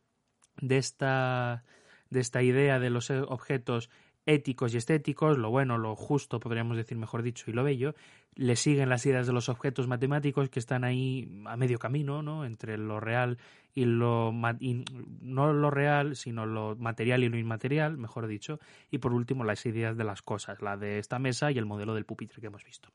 de 0.59 0.77
esta, 0.77 1.63
de 2.11 2.19
esta 2.19 2.43
idea 2.43 2.79
de 2.79 2.91
los 2.91 3.09
objetos 3.09 3.89
éticos 4.25 4.73
y 4.73 4.77
estéticos, 4.77 5.37
lo 5.37 5.49
bueno, 5.49 5.77
lo 5.77 5.95
justo, 5.95 6.39
podríamos 6.39 6.77
decir 6.77 6.97
mejor 6.97 7.23
dicho, 7.23 7.49
y 7.49 7.53
lo 7.53 7.63
bello, 7.63 7.95
le 8.35 8.55
siguen 8.55 8.89
las 8.89 9.05
ideas 9.05 9.25
de 9.25 9.33
los 9.33 9.49
objetos 9.49 9.87
matemáticos 9.87 10.49
que 10.49 10.59
están 10.59 10.83
ahí 10.83 11.27
a 11.45 11.57
medio 11.57 11.79
camino, 11.79 12.21
¿no? 12.21 12.45
Entre 12.45 12.77
lo 12.77 12.99
real 12.99 13.39
y 13.73 13.85
lo 13.85 14.31
no 14.31 15.53
lo 15.53 15.71
real, 15.71 16.15
sino 16.15 16.45
lo 16.45 16.75
material 16.75 17.23
y 17.23 17.29
lo 17.29 17.37
inmaterial, 17.37 17.97
mejor 17.97 18.27
dicho, 18.27 18.59
y 18.91 18.99
por 18.99 19.13
último 19.13 19.43
las 19.43 19.65
ideas 19.65 19.97
de 19.97 20.03
las 20.03 20.21
cosas, 20.21 20.61
la 20.61 20.77
de 20.77 20.99
esta 20.99 21.17
mesa 21.17 21.51
y 21.51 21.57
el 21.57 21.65
modelo 21.65 21.95
del 21.95 22.05
pupitre 22.05 22.41
que 22.41 22.47
hemos 22.47 22.63
visto. 22.63 22.89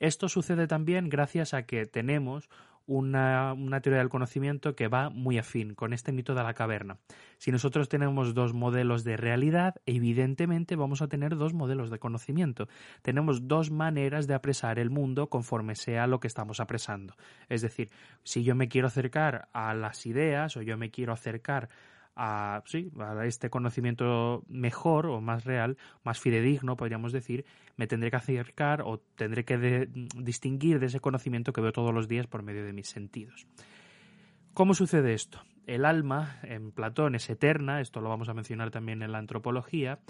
Esto 0.00 0.28
sucede 0.28 0.66
también 0.66 1.08
gracias 1.08 1.54
a 1.54 1.66
que 1.66 1.84
tenemos 1.84 2.48
una, 2.88 3.80
teoría 3.82 4.00
del 4.00 4.08
conocimiento 4.08 4.74
que 4.74 4.88
va 4.88 5.10
muy 5.10 5.38
afín 5.38 5.74
con 5.74 5.92
este 5.92 6.10
mito 6.10 6.34
de 6.34 6.42
la 6.42 6.54
caverna. 6.54 6.96
Si 7.36 7.52
nosotros 7.52 7.88
tenemos 7.88 8.34
dos 8.34 8.54
modelos 8.54 9.04
de 9.04 9.18
realidad, 9.18 9.76
evidentemente 9.84 10.74
vamos 10.74 11.02
a 11.02 11.06
tener 11.06 11.36
dos 11.36 11.52
modelos 11.52 11.90
de 11.90 11.98
conocimiento. 11.98 12.66
Tenemos 13.02 13.46
dos 13.46 13.70
maneras 13.70 14.26
de 14.26 14.34
apresar 14.34 14.78
el 14.78 14.88
mundo 14.88 15.28
conforme 15.28 15.74
sea 15.76 16.06
lo 16.06 16.18
que 16.18 16.28
estamos 16.28 16.60
apresando. 16.60 17.14
Es 17.50 17.60
decir, 17.60 17.90
si 18.24 18.42
yo 18.42 18.54
me 18.54 18.68
quiero 18.68 18.88
acercar 18.88 19.48
a 19.52 19.74
las 19.74 20.06
ideas 20.06 20.56
o 20.56 20.62
yo 20.62 20.78
me 20.78 20.90
quiero 20.90 21.12
acercar 21.12 21.68
a, 22.18 22.62
sí, 22.66 22.90
este 23.24 23.48
conocimiento 23.48 24.42
mejor 24.48 25.06
o 25.06 25.20
más 25.20 25.44
real, 25.44 25.78
más 26.02 26.18
fidedigno, 26.18 26.76
podríamos 26.76 27.12
decir, 27.12 27.44
me 27.76 27.86
tendré 27.86 28.10
que 28.10 28.16
acercar 28.16 28.82
o 28.82 28.98
tendré 28.98 29.44
que 29.44 29.88
distinguir 30.16 30.80
de 30.80 30.86
ese 30.86 30.98
conocimiento 30.98 31.52
que 31.52 31.60
veo 31.60 31.70
todos 31.70 31.94
los 31.94 32.08
días 32.08 32.26
por 32.26 32.42
medio 32.42 32.64
de 32.64 32.72
mis 32.72 32.88
sentidos. 32.88 33.46
¿Cómo 34.52 34.74
sucede 34.74 35.14
esto? 35.14 35.40
El 35.68 35.84
alma 35.84 36.40
en 36.42 36.72
Platón 36.72 37.14
es 37.14 37.30
eterna, 37.30 37.80
esto 37.80 38.00
lo 38.00 38.08
vamos 38.08 38.28
a 38.28 38.34
mencionar 38.34 38.72
también 38.72 39.02
en 39.02 39.12
la 39.12 39.18
antropología, 39.18 40.00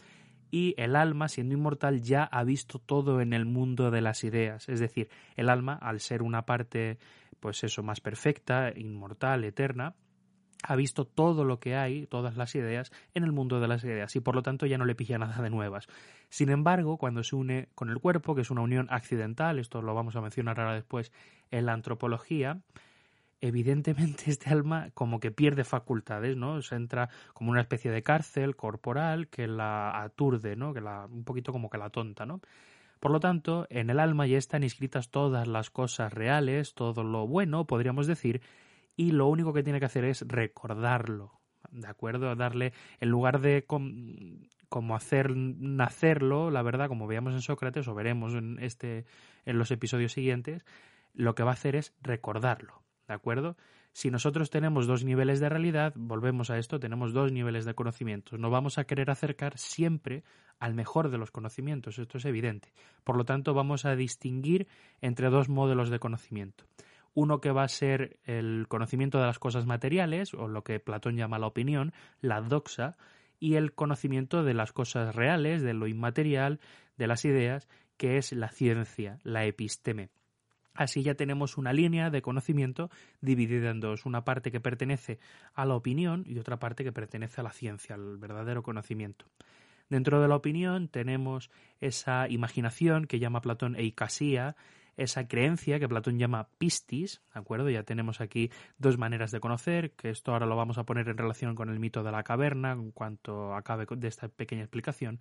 y 0.50 0.74
el 0.78 0.96
alma, 0.96 1.28
siendo 1.28 1.54
inmortal, 1.54 2.00
ya 2.00 2.24
ha 2.24 2.42
visto 2.42 2.78
todo 2.78 3.20
en 3.20 3.34
el 3.34 3.44
mundo 3.44 3.90
de 3.90 4.00
las 4.00 4.24
ideas. 4.24 4.66
Es 4.70 4.80
decir, 4.80 5.10
el 5.36 5.50
alma, 5.50 5.74
al 5.74 6.00
ser 6.00 6.22
una 6.22 6.46
parte, 6.46 6.98
pues 7.38 7.62
eso, 7.64 7.82
más 7.82 8.00
perfecta, 8.00 8.72
inmortal, 8.74 9.44
eterna, 9.44 9.94
ha 10.62 10.76
visto 10.76 11.04
todo 11.04 11.44
lo 11.44 11.60
que 11.60 11.76
hay, 11.76 12.06
todas 12.06 12.36
las 12.36 12.54
ideas, 12.54 12.90
en 13.14 13.24
el 13.24 13.32
mundo 13.32 13.60
de 13.60 13.68
las 13.68 13.84
ideas 13.84 14.14
y 14.16 14.20
por 14.20 14.34
lo 14.34 14.42
tanto 14.42 14.66
ya 14.66 14.78
no 14.78 14.84
le 14.84 14.94
pilla 14.94 15.18
nada 15.18 15.42
de 15.42 15.50
nuevas. 15.50 15.86
Sin 16.28 16.50
embargo, 16.50 16.96
cuando 16.98 17.22
se 17.22 17.36
une 17.36 17.68
con 17.74 17.90
el 17.90 17.98
cuerpo, 17.98 18.34
que 18.34 18.42
es 18.42 18.50
una 18.50 18.62
unión 18.62 18.88
accidental, 18.90 19.58
esto 19.58 19.82
lo 19.82 19.94
vamos 19.94 20.16
a 20.16 20.20
mencionar 20.20 20.58
ahora 20.60 20.74
después 20.74 21.12
en 21.50 21.66
la 21.66 21.72
antropología, 21.72 22.60
evidentemente 23.40 24.24
este 24.30 24.50
alma 24.50 24.90
como 24.94 25.20
que 25.20 25.30
pierde 25.30 25.64
facultades, 25.64 26.36
¿no? 26.36 26.60
Se 26.62 26.74
entra 26.74 27.08
como 27.34 27.50
una 27.50 27.60
especie 27.60 27.90
de 27.90 28.02
cárcel 28.02 28.56
corporal 28.56 29.28
que 29.28 29.46
la 29.46 30.02
aturde, 30.02 30.56
¿no? 30.56 30.74
Que 30.74 30.80
la, 30.80 31.06
un 31.06 31.24
poquito 31.24 31.52
como 31.52 31.70
que 31.70 31.78
la 31.78 31.90
tonta, 31.90 32.26
¿no? 32.26 32.40
Por 33.00 33.12
lo 33.12 33.20
tanto, 33.20 33.66
en 33.70 33.90
el 33.90 34.00
alma 34.00 34.26
ya 34.26 34.38
están 34.38 34.64
inscritas 34.64 35.10
todas 35.10 35.46
las 35.46 35.70
cosas 35.70 36.12
reales, 36.12 36.74
todo 36.74 37.04
lo 37.04 37.28
bueno, 37.28 37.64
podríamos 37.64 38.08
decir, 38.08 38.42
y 38.98 39.12
lo 39.12 39.28
único 39.28 39.52
que 39.52 39.62
tiene 39.62 39.78
que 39.78 39.86
hacer 39.86 40.04
es 40.04 40.24
recordarlo, 40.26 41.40
¿de 41.70 41.86
acuerdo? 41.86 42.34
Darle, 42.34 42.72
en 42.98 43.08
lugar 43.08 43.40
de 43.40 43.64
como 43.64 44.96
hacer 44.96 45.36
nacerlo, 45.36 46.50
la 46.50 46.62
verdad, 46.62 46.88
como 46.88 47.06
veíamos 47.06 47.32
en 47.32 47.40
Sócrates 47.40 47.86
o 47.86 47.94
veremos 47.94 48.34
en, 48.34 48.58
este, 48.60 49.06
en 49.46 49.56
los 49.56 49.70
episodios 49.70 50.12
siguientes, 50.12 50.64
lo 51.14 51.36
que 51.36 51.44
va 51.44 51.50
a 51.50 51.52
hacer 51.52 51.76
es 51.76 51.94
recordarlo, 52.02 52.82
¿de 53.06 53.14
acuerdo? 53.14 53.56
Si 53.92 54.10
nosotros 54.10 54.50
tenemos 54.50 54.88
dos 54.88 55.04
niveles 55.04 55.38
de 55.38 55.48
realidad, 55.48 55.92
volvemos 55.94 56.50
a 56.50 56.58
esto, 56.58 56.80
tenemos 56.80 57.12
dos 57.12 57.30
niveles 57.30 57.64
de 57.64 57.74
conocimientos. 57.74 58.40
No 58.40 58.50
vamos 58.50 58.78
a 58.78 58.84
querer 58.84 59.10
acercar 59.10 59.58
siempre 59.58 60.24
al 60.58 60.74
mejor 60.74 61.08
de 61.10 61.18
los 61.18 61.30
conocimientos, 61.30 62.00
esto 62.00 62.18
es 62.18 62.24
evidente. 62.24 62.72
Por 63.04 63.16
lo 63.16 63.24
tanto, 63.24 63.54
vamos 63.54 63.84
a 63.84 63.94
distinguir 63.94 64.66
entre 65.00 65.30
dos 65.30 65.48
modelos 65.48 65.88
de 65.88 66.00
conocimiento 66.00 66.64
uno 67.18 67.40
que 67.40 67.50
va 67.50 67.64
a 67.64 67.68
ser 67.68 68.20
el 68.26 68.66
conocimiento 68.68 69.18
de 69.18 69.26
las 69.26 69.40
cosas 69.40 69.66
materiales, 69.66 70.34
o 70.34 70.46
lo 70.46 70.62
que 70.62 70.78
Platón 70.78 71.16
llama 71.16 71.40
la 71.40 71.48
opinión, 71.48 71.92
la 72.20 72.40
doxa, 72.40 72.96
y 73.40 73.54
el 73.54 73.72
conocimiento 73.74 74.44
de 74.44 74.54
las 74.54 74.72
cosas 74.72 75.16
reales, 75.16 75.62
de 75.62 75.74
lo 75.74 75.88
inmaterial, 75.88 76.60
de 76.96 77.06
las 77.08 77.24
ideas, 77.24 77.66
que 77.96 78.18
es 78.18 78.32
la 78.32 78.50
ciencia, 78.50 79.18
la 79.24 79.44
episteme. 79.44 80.10
Así 80.74 81.02
ya 81.02 81.16
tenemos 81.16 81.58
una 81.58 81.72
línea 81.72 82.08
de 82.10 82.22
conocimiento 82.22 82.88
dividida 83.20 83.70
en 83.70 83.80
dos, 83.80 84.06
una 84.06 84.24
parte 84.24 84.52
que 84.52 84.60
pertenece 84.60 85.18
a 85.54 85.64
la 85.64 85.74
opinión 85.74 86.22
y 86.24 86.38
otra 86.38 86.60
parte 86.60 86.84
que 86.84 86.92
pertenece 86.92 87.40
a 87.40 87.44
la 87.44 87.50
ciencia, 87.50 87.96
al 87.96 88.16
verdadero 88.18 88.62
conocimiento. 88.62 89.26
Dentro 89.88 90.20
de 90.22 90.28
la 90.28 90.36
opinión 90.36 90.86
tenemos 90.86 91.50
esa 91.80 92.28
imaginación 92.28 93.06
que 93.06 93.18
llama 93.18 93.40
Platón 93.40 93.74
eicasía, 93.74 94.54
esa 94.98 95.28
creencia 95.28 95.78
que 95.78 95.88
Platón 95.88 96.18
llama 96.18 96.48
pistis, 96.58 97.22
¿de 97.32 97.40
acuerdo? 97.40 97.70
Ya 97.70 97.84
tenemos 97.84 98.20
aquí 98.20 98.50
dos 98.78 98.98
maneras 98.98 99.30
de 99.30 99.40
conocer, 99.40 99.92
que 99.92 100.10
esto 100.10 100.32
ahora 100.32 100.44
lo 100.44 100.56
vamos 100.56 100.76
a 100.76 100.84
poner 100.84 101.08
en 101.08 101.16
relación 101.16 101.54
con 101.54 101.70
el 101.70 101.78
mito 101.78 102.02
de 102.02 102.10
la 102.10 102.24
caverna, 102.24 102.72
en 102.72 102.90
cuanto 102.90 103.54
acabe 103.54 103.86
de 103.88 104.08
esta 104.08 104.28
pequeña 104.28 104.62
explicación. 104.62 105.20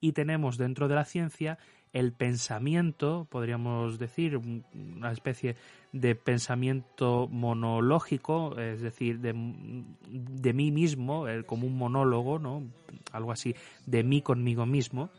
Y 0.00 0.12
tenemos 0.12 0.56
dentro 0.56 0.88
de 0.88 0.94
la 0.94 1.04
ciencia 1.04 1.58
el 1.92 2.12
pensamiento, 2.12 3.26
podríamos 3.30 3.98
decir, 3.98 4.38
una 4.38 5.12
especie 5.12 5.56
de 5.92 6.14
pensamiento 6.14 7.28
monológico, 7.28 8.58
es 8.58 8.80
decir, 8.80 9.20
de, 9.20 9.34
de 10.08 10.52
mí 10.54 10.70
mismo, 10.70 11.26
como 11.44 11.66
un 11.66 11.76
monólogo, 11.76 12.38
¿no? 12.38 12.62
Algo 13.12 13.32
así, 13.32 13.54
de 13.84 14.02
mí 14.02 14.22
conmigo 14.22 14.64
mismo, 14.64 15.10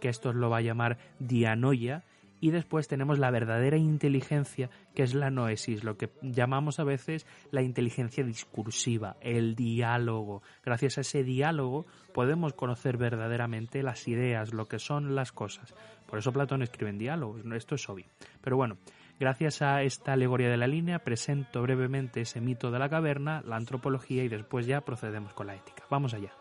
que 0.00 0.08
esto 0.08 0.32
lo 0.32 0.48
va 0.48 0.58
a 0.58 0.62
llamar 0.62 0.96
dianoia, 1.18 2.04
y 2.40 2.50
después 2.50 2.88
tenemos 2.88 3.18
la 3.18 3.30
verdadera 3.30 3.76
inteligencia, 3.76 4.70
que 4.94 5.02
es 5.02 5.14
la 5.14 5.30
noesis, 5.30 5.84
lo 5.84 5.96
que 5.96 6.10
llamamos 6.22 6.80
a 6.80 6.84
veces 6.84 7.26
la 7.50 7.62
inteligencia 7.62 8.24
discursiva, 8.24 9.16
el 9.20 9.54
diálogo. 9.54 10.42
Gracias 10.64 10.98
a 10.98 11.02
ese 11.02 11.22
diálogo 11.22 11.86
podemos 12.14 12.54
conocer 12.54 12.96
verdaderamente 12.96 13.82
las 13.82 14.08
ideas, 14.08 14.52
lo 14.52 14.66
que 14.66 14.78
son 14.78 15.14
las 15.14 15.32
cosas. 15.32 15.74
Por 16.06 16.18
eso 16.18 16.32
Platón 16.32 16.62
escribe 16.62 16.90
en 16.90 16.98
diálogos, 16.98 17.42
esto 17.54 17.74
es 17.74 17.88
obvio. 17.88 18.06
Pero 18.40 18.56
bueno, 18.56 18.78
gracias 19.18 19.62
a 19.62 19.82
esta 19.82 20.14
alegoría 20.14 20.48
de 20.48 20.56
la 20.56 20.66
línea 20.66 21.00
presento 21.00 21.62
brevemente 21.62 22.22
ese 22.22 22.40
mito 22.40 22.70
de 22.70 22.78
la 22.78 22.88
caverna, 22.88 23.42
la 23.46 23.56
antropología 23.56 24.24
y 24.24 24.28
después 24.28 24.66
ya 24.66 24.80
procedemos 24.80 25.34
con 25.34 25.46
la 25.46 25.54
ética. 25.54 25.84
Vamos 25.90 26.14
allá. 26.14 26.32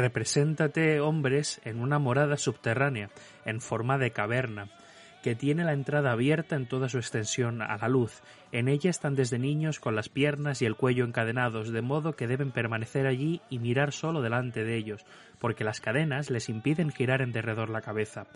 Represéntate, 0.00 0.98
hombres, 0.98 1.60
en 1.62 1.78
una 1.78 1.98
morada 1.98 2.38
subterránea, 2.38 3.10
en 3.44 3.60
forma 3.60 3.98
de 3.98 4.12
caverna, 4.12 4.70
que 5.22 5.34
tiene 5.34 5.62
la 5.62 5.74
entrada 5.74 6.12
abierta 6.12 6.56
en 6.56 6.66
toda 6.66 6.88
su 6.88 6.96
extensión 6.96 7.60
a 7.60 7.76
la 7.76 7.86
luz. 7.86 8.22
En 8.50 8.68
ella 8.68 8.88
están 8.88 9.14
desde 9.14 9.38
niños 9.38 9.78
con 9.78 9.94
las 9.94 10.08
piernas 10.08 10.62
y 10.62 10.64
el 10.64 10.74
cuello 10.74 11.04
encadenados, 11.04 11.70
de 11.70 11.82
modo 11.82 12.16
que 12.16 12.26
deben 12.26 12.50
permanecer 12.50 13.06
allí 13.06 13.42
y 13.50 13.58
mirar 13.58 13.92
solo 13.92 14.22
delante 14.22 14.64
de 14.64 14.78
ellos, 14.78 15.04
porque 15.38 15.64
las 15.64 15.82
cadenas 15.82 16.30
les 16.30 16.48
impiden 16.48 16.92
girar 16.92 17.20
en 17.20 17.32
derredor 17.32 17.68
la 17.68 17.82
cabeza. 17.82 18.26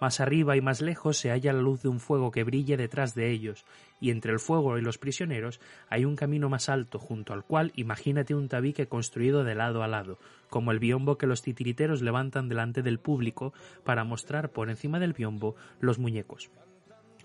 Más 0.00 0.20
arriba 0.20 0.56
y 0.56 0.60
más 0.60 0.80
lejos 0.80 1.16
se 1.16 1.30
halla 1.30 1.52
la 1.52 1.60
luz 1.60 1.82
de 1.82 1.88
un 1.88 1.98
fuego 1.98 2.30
que 2.30 2.44
brille 2.44 2.76
detrás 2.76 3.14
de 3.14 3.30
ellos, 3.30 3.64
y 4.00 4.10
entre 4.10 4.32
el 4.32 4.38
fuego 4.38 4.78
y 4.78 4.82
los 4.82 4.98
prisioneros 4.98 5.60
hay 5.88 6.04
un 6.04 6.16
camino 6.16 6.48
más 6.48 6.68
alto, 6.68 6.98
junto 6.98 7.32
al 7.32 7.44
cual 7.44 7.72
imagínate 7.74 8.34
un 8.34 8.48
tabique 8.48 8.86
construido 8.86 9.44
de 9.44 9.54
lado 9.54 9.82
a 9.82 9.88
lado, 9.88 10.18
como 10.48 10.70
el 10.70 10.78
biombo 10.78 11.18
que 11.18 11.26
los 11.26 11.42
titiriteros 11.42 12.02
levantan 12.02 12.48
delante 12.48 12.82
del 12.82 13.00
público 13.00 13.52
para 13.84 14.04
mostrar 14.04 14.50
por 14.50 14.70
encima 14.70 15.00
del 15.00 15.14
biombo 15.14 15.56
los 15.80 15.98
muñecos. 15.98 16.50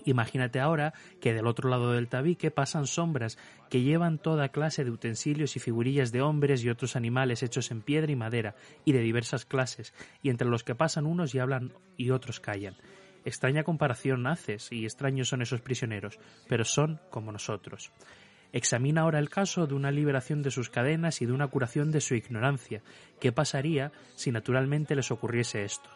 Imagínate 0.05 0.59
ahora 0.59 0.93
que 1.21 1.33
del 1.33 1.47
otro 1.47 1.69
lado 1.69 1.93
del 1.93 2.09
tabique 2.09 2.51
pasan 2.51 2.87
sombras 2.87 3.37
que 3.69 3.81
llevan 3.81 4.19
toda 4.19 4.49
clase 4.49 4.83
de 4.83 4.91
utensilios 4.91 5.55
y 5.55 5.59
figurillas 5.59 6.11
de 6.11 6.21
hombres 6.21 6.63
y 6.63 6.69
otros 6.69 6.95
animales 6.95 7.43
hechos 7.43 7.71
en 7.71 7.81
piedra 7.81 8.11
y 8.11 8.15
madera 8.15 8.55
y 8.85 8.91
de 8.91 8.99
diversas 8.99 9.45
clases, 9.45 9.93
y 10.21 10.29
entre 10.29 10.47
los 10.47 10.63
que 10.63 10.75
pasan 10.75 11.05
unos 11.05 11.33
y 11.33 11.39
hablan 11.39 11.73
y 11.97 12.09
otros 12.11 12.39
callan. 12.39 12.75
Extraña 13.25 13.63
comparación 13.63 14.27
haces 14.27 14.71
y 14.71 14.83
extraños 14.83 15.29
son 15.29 15.41
esos 15.41 15.61
prisioneros, 15.61 16.19
pero 16.47 16.65
son 16.65 16.99
como 17.09 17.31
nosotros. 17.31 17.91
Examina 18.51 19.01
ahora 19.01 19.19
el 19.19 19.29
caso 19.29 19.65
de 19.65 19.73
una 19.73 19.91
liberación 19.91 20.43
de 20.43 20.51
sus 20.51 20.69
cadenas 20.69 21.21
y 21.21 21.25
de 21.25 21.31
una 21.31 21.47
curación 21.47 21.91
de 21.91 22.01
su 22.01 22.13
ignorancia. 22.15 22.83
¿Qué 23.19 23.31
pasaría 23.31 23.91
si 24.15 24.31
naturalmente 24.31 24.95
les 24.95 25.09
ocurriese 25.09 25.63
esto? 25.63 25.89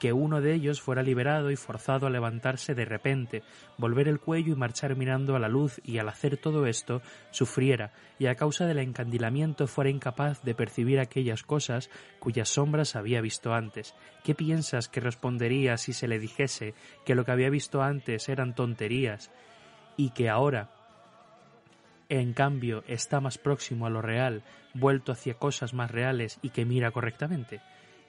Que 0.00 0.14
uno 0.14 0.40
de 0.40 0.54
ellos 0.54 0.80
fuera 0.80 1.02
liberado 1.02 1.50
y 1.50 1.56
forzado 1.56 2.06
a 2.06 2.10
levantarse 2.10 2.74
de 2.74 2.86
repente, 2.86 3.42
volver 3.76 4.08
el 4.08 4.18
cuello 4.18 4.54
y 4.54 4.56
marchar 4.56 4.96
mirando 4.96 5.36
a 5.36 5.38
la 5.38 5.48
luz 5.48 5.78
y 5.84 5.98
al 5.98 6.08
hacer 6.08 6.38
todo 6.38 6.66
esto 6.66 7.02
sufriera 7.30 7.92
y 8.18 8.26
a 8.26 8.34
causa 8.34 8.66
del 8.66 8.78
encandilamiento 8.78 9.66
fuera 9.66 9.90
incapaz 9.90 10.42
de 10.42 10.54
percibir 10.54 10.98
aquellas 10.98 11.42
cosas 11.42 11.90
cuyas 12.18 12.48
sombras 12.48 12.96
había 12.96 13.20
visto 13.20 13.52
antes. 13.52 13.94
¿Qué 14.24 14.34
piensas 14.34 14.88
que 14.88 15.00
respondería 15.00 15.76
si 15.76 15.92
se 15.92 16.08
le 16.08 16.18
dijese 16.18 16.74
que 17.04 17.14
lo 17.14 17.26
que 17.26 17.32
había 17.32 17.50
visto 17.50 17.82
antes 17.82 18.30
eran 18.30 18.54
tonterías 18.54 19.30
y 19.98 20.10
que 20.10 20.30
ahora 20.30 20.70
en 22.08 22.32
cambio 22.32 22.84
está 22.88 23.20
más 23.20 23.36
próximo 23.36 23.86
a 23.86 23.90
lo 23.90 24.00
real, 24.00 24.42
vuelto 24.72 25.12
hacia 25.12 25.34
cosas 25.34 25.74
más 25.74 25.90
reales 25.90 26.38
y 26.40 26.50
que 26.50 26.64
mira 26.64 26.90
correctamente? 26.90 27.60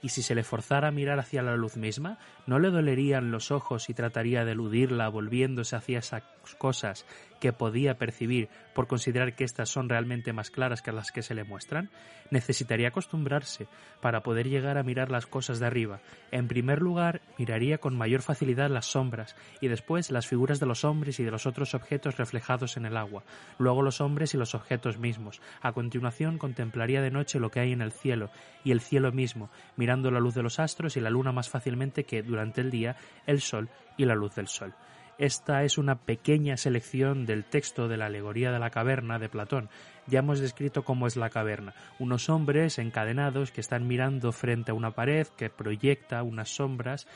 Y 0.02 0.08
si 0.08 0.22
se 0.22 0.34
le 0.34 0.42
forzara 0.42 0.88
a 0.88 0.92
mirar 0.92 1.18
hacia 1.18 1.42
la 1.42 1.56
luz 1.56 1.76
misma, 1.76 2.18
¿no 2.46 2.58
le 2.58 2.70
dolerían 2.70 3.30
los 3.30 3.50
ojos 3.50 3.88
y 3.88 3.94
trataría 3.94 4.44
de 4.44 4.52
eludirla 4.52 5.08
volviéndose 5.08 5.76
hacia 5.76 6.00
esas 6.00 6.24
cosas 6.58 7.06
que 7.42 7.52
podía 7.52 7.98
percibir 7.98 8.48
por 8.72 8.86
considerar 8.86 9.34
que 9.34 9.42
éstas 9.42 9.68
son 9.68 9.88
realmente 9.88 10.32
más 10.32 10.52
claras 10.52 10.80
que 10.80 10.92
las 10.92 11.10
que 11.10 11.22
se 11.22 11.34
le 11.34 11.42
muestran? 11.42 11.90
Necesitaría 12.30 12.86
acostumbrarse 12.86 13.66
para 14.00 14.22
poder 14.22 14.48
llegar 14.48 14.78
a 14.78 14.84
mirar 14.84 15.10
las 15.10 15.26
cosas 15.26 15.58
de 15.58 15.66
arriba. 15.66 16.00
En 16.30 16.46
primer 16.46 16.80
lugar, 16.80 17.20
miraría 17.38 17.78
con 17.78 17.98
mayor 17.98 18.22
facilidad 18.22 18.70
las 18.70 18.86
sombras 18.86 19.34
y 19.60 19.66
después 19.66 20.12
las 20.12 20.28
figuras 20.28 20.60
de 20.60 20.66
los 20.66 20.84
hombres 20.84 21.18
y 21.18 21.24
de 21.24 21.32
los 21.32 21.44
otros 21.44 21.74
objetos 21.74 22.16
reflejados 22.16 22.76
en 22.76 22.86
el 22.86 22.96
agua, 22.96 23.24
luego 23.58 23.82
los 23.82 24.00
hombres 24.00 24.34
y 24.34 24.36
los 24.36 24.54
objetos 24.54 24.98
mismos. 24.98 25.42
A 25.62 25.72
continuación 25.72 26.38
contemplaría 26.38 27.02
de 27.02 27.10
noche 27.10 27.40
lo 27.40 27.50
que 27.50 27.58
hay 27.58 27.72
en 27.72 27.82
el 27.82 27.90
cielo 27.90 28.30
y 28.62 28.70
el 28.70 28.80
cielo 28.80 29.10
mismo, 29.10 29.50
mirando 29.74 30.12
la 30.12 30.20
luz 30.20 30.34
de 30.34 30.44
los 30.44 30.60
astros 30.60 30.96
y 30.96 31.00
la 31.00 31.10
luna 31.10 31.32
más 31.32 31.48
fácilmente 31.48 32.04
que 32.04 32.22
durante 32.22 32.60
el 32.60 32.70
día 32.70 32.94
el 33.26 33.40
sol 33.40 33.68
y 33.96 34.04
la 34.04 34.14
luz 34.14 34.36
del 34.36 34.46
sol. 34.46 34.76
Esta 35.18 35.62
es 35.62 35.78
una 35.78 36.00
pequeña 36.00 36.56
selección 36.56 37.26
del 37.26 37.44
texto 37.44 37.86
de 37.86 37.96
la 37.96 38.06
alegoría 38.06 38.50
de 38.50 38.58
la 38.58 38.70
caverna 38.70 39.18
de 39.18 39.28
Platón. 39.28 39.68
Ya 40.06 40.20
hemos 40.20 40.40
descrito 40.40 40.84
cómo 40.84 41.06
es 41.06 41.16
la 41.16 41.30
caverna. 41.30 41.74
Unos 41.98 42.28
hombres 42.28 42.78
encadenados 42.78 43.52
que 43.52 43.60
están 43.60 43.86
mirando 43.86 44.32
frente 44.32 44.70
a 44.70 44.74
una 44.74 44.92
pared 44.92 45.26
que 45.36 45.50
proyecta 45.50 46.22
unas 46.22 46.54
sombras 46.54 47.06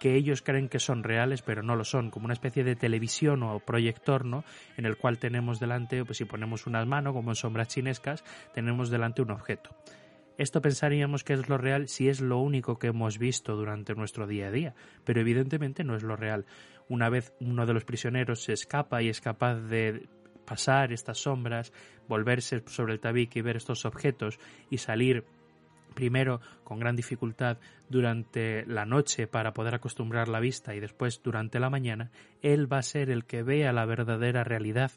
que 0.00 0.16
ellos 0.16 0.42
creen 0.42 0.68
que 0.68 0.80
son 0.80 1.04
reales, 1.04 1.42
pero 1.42 1.62
no 1.62 1.76
lo 1.76 1.84
son, 1.84 2.10
como 2.10 2.24
una 2.24 2.34
especie 2.34 2.64
de 2.64 2.74
televisión 2.74 3.44
o 3.44 3.60
proyector, 3.60 4.24
¿no? 4.24 4.42
En 4.76 4.84
el 4.84 4.96
cual 4.96 5.18
tenemos 5.18 5.60
delante, 5.60 6.04
pues 6.04 6.18
si 6.18 6.24
ponemos 6.24 6.66
unas 6.66 6.88
manos, 6.88 7.12
como 7.12 7.30
en 7.30 7.36
sombras 7.36 7.68
chinescas, 7.68 8.24
tenemos 8.52 8.90
delante 8.90 9.22
un 9.22 9.30
objeto. 9.30 9.70
Esto 10.38 10.60
pensaríamos 10.60 11.22
que 11.22 11.34
es 11.34 11.48
lo 11.48 11.58
real 11.58 11.88
si 11.88 12.08
es 12.08 12.20
lo 12.20 12.38
único 12.38 12.78
que 12.78 12.88
hemos 12.88 13.18
visto 13.18 13.54
durante 13.54 13.94
nuestro 13.94 14.26
día 14.26 14.48
a 14.48 14.50
día, 14.50 14.74
pero 15.04 15.20
evidentemente 15.20 15.84
no 15.84 15.94
es 15.94 16.02
lo 16.02 16.16
real. 16.16 16.46
Una 16.88 17.08
vez 17.08 17.32
uno 17.40 17.66
de 17.66 17.74
los 17.74 17.84
prisioneros 17.84 18.42
se 18.42 18.52
escapa 18.52 19.02
y 19.02 19.08
es 19.08 19.20
capaz 19.20 19.56
de 19.56 20.08
pasar 20.44 20.92
estas 20.92 21.18
sombras, 21.18 21.72
volverse 22.08 22.62
sobre 22.66 22.94
el 22.94 23.00
tabique 23.00 23.38
y 23.38 23.42
ver 23.42 23.56
estos 23.56 23.84
objetos 23.84 24.38
y 24.70 24.78
salir 24.78 25.24
primero 25.94 26.40
con 26.64 26.78
gran 26.78 26.96
dificultad 26.96 27.58
durante 27.88 28.64
la 28.66 28.86
noche 28.86 29.26
para 29.26 29.52
poder 29.52 29.74
acostumbrar 29.74 30.28
la 30.28 30.40
vista 30.40 30.74
y 30.74 30.80
después 30.80 31.20
durante 31.22 31.60
la 31.60 31.70
mañana, 31.70 32.10
él 32.40 32.70
va 32.72 32.78
a 32.78 32.82
ser 32.82 33.10
el 33.10 33.24
que 33.24 33.42
vea 33.42 33.72
la 33.72 33.84
verdadera 33.84 34.44
realidad 34.44 34.92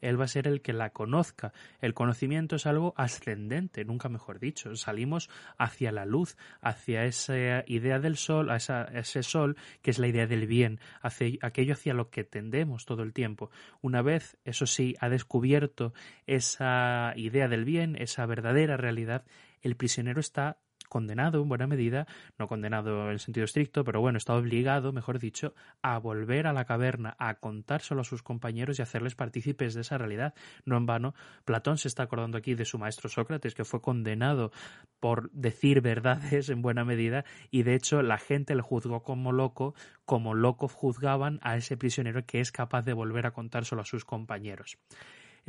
él 0.00 0.20
va 0.20 0.24
a 0.24 0.28
ser 0.28 0.46
el 0.46 0.62
que 0.62 0.72
la 0.72 0.90
conozca. 0.90 1.52
El 1.80 1.94
conocimiento 1.94 2.56
es 2.56 2.66
algo 2.66 2.94
ascendente, 2.96 3.84
nunca 3.84 4.08
mejor 4.08 4.38
dicho. 4.38 4.74
Salimos 4.76 5.30
hacia 5.56 5.92
la 5.92 6.06
luz, 6.06 6.36
hacia 6.60 7.04
esa 7.04 7.64
idea 7.66 7.98
del 7.98 8.16
sol, 8.16 8.50
a, 8.50 8.56
ese 8.56 9.22
sol 9.22 9.56
que 9.82 9.90
es 9.90 9.98
la 9.98 10.08
idea 10.08 10.26
del 10.26 10.46
bien, 10.46 10.80
hacia 11.00 11.38
aquello 11.42 11.74
hacia 11.74 11.94
lo 11.94 12.10
que 12.10 12.24
tendemos 12.24 12.84
todo 12.84 13.02
el 13.02 13.12
tiempo. 13.12 13.50
Una 13.80 14.02
vez, 14.02 14.38
eso 14.44 14.66
sí, 14.66 14.94
ha 15.00 15.08
descubierto 15.08 15.92
esa 16.26 17.12
idea 17.16 17.48
del 17.48 17.64
bien, 17.64 17.96
esa 17.96 18.26
verdadera 18.26 18.76
realidad, 18.76 19.24
el 19.62 19.76
prisionero 19.76 20.20
está 20.20 20.58
condenado 20.88 21.42
en 21.42 21.48
buena 21.48 21.66
medida, 21.66 22.06
no 22.38 22.48
condenado 22.48 23.10
en 23.10 23.18
sentido 23.18 23.44
estricto, 23.44 23.84
pero 23.84 24.00
bueno, 24.00 24.18
está 24.18 24.34
obligado, 24.34 24.92
mejor 24.92 25.18
dicho, 25.18 25.54
a 25.82 25.98
volver 25.98 26.46
a 26.46 26.52
la 26.52 26.64
caverna, 26.64 27.16
a 27.18 27.34
contárselo 27.34 28.00
a 28.00 28.04
sus 28.04 28.22
compañeros 28.22 28.78
y 28.78 28.82
hacerles 28.82 29.14
partícipes 29.14 29.74
de 29.74 29.82
esa 29.82 29.98
realidad. 29.98 30.34
No 30.64 30.76
en 30.76 30.86
vano, 30.86 31.14
Platón 31.44 31.78
se 31.78 31.88
está 31.88 32.04
acordando 32.04 32.38
aquí 32.38 32.54
de 32.54 32.64
su 32.64 32.78
maestro 32.78 33.08
Sócrates, 33.08 33.54
que 33.54 33.64
fue 33.64 33.80
condenado 33.80 34.52
por 35.00 35.30
decir 35.30 35.80
verdades 35.80 36.48
en 36.48 36.62
buena 36.62 36.84
medida, 36.84 37.24
y 37.50 37.62
de 37.62 37.74
hecho 37.74 38.02
la 38.02 38.18
gente 38.18 38.54
le 38.54 38.62
juzgó 38.62 39.02
como 39.02 39.32
loco, 39.32 39.74
como 40.04 40.34
loco 40.34 40.68
juzgaban 40.68 41.38
a 41.42 41.56
ese 41.56 41.76
prisionero 41.76 42.24
que 42.26 42.40
es 42.40 42.52
capaz 42.52 42.82
de 42.82 42.92
volver 42.92 43.26
a 43.26 43.32
contárselo 43.32 43.82
a 43.82 43.84
sus 43.84 44.04
compañeros. 44.04 44.78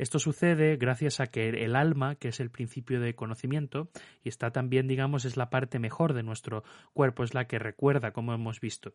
Esto 0.00 0.18
sucede 0.18 0.78
gracias 0.78 1.20
a 1.20 1.26
que 1.26 1.50
el 1.50 1.76
alma, 1.76 2.14
que 2.14 2.28
es 2.28 2.40
el 2.40 2.50
principio 2.50 3.02
de 3.02 3.14
conocimiento, 3.14 3.90
y 4.24 4.30
está 4.30 4.50
también, 4.50 4.88
digamos, 4.88 5.26
es 5.26 5.36
la 5.36 5.50
parte 5.50 5.78
mejor 5.78 6.14
de 6.14 6.22
nuestro 6.22 6.64
cuerpo, 6.94 7.22
es 7.22 7.34
la 7.34 7.46
que 7.46 7.58
recuerda, 7.58 8.10
como 8.14 8.32
hemos 8.32 8.62
visto. 8.62 8.94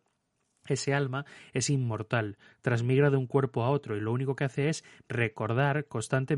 Ese 0.68 0.94
alma 0.94 1.24
es 1.52 1.70
inmortal, 1.70 2.36
transmigra 2.62 3.10
de 3.10 3.16
un 3.16 3.26
cuerpo 3.26 3.64
a 3.64 3.70
otro 3.70 3.96
y 3.96 4.00
lo 4.00 4.12
único 4.12 4.36
que 4.36 4.44
hace 4.44 4.68
es 4.68 4.84
recordar 5.08 5.86
constantemente 5.86 6.36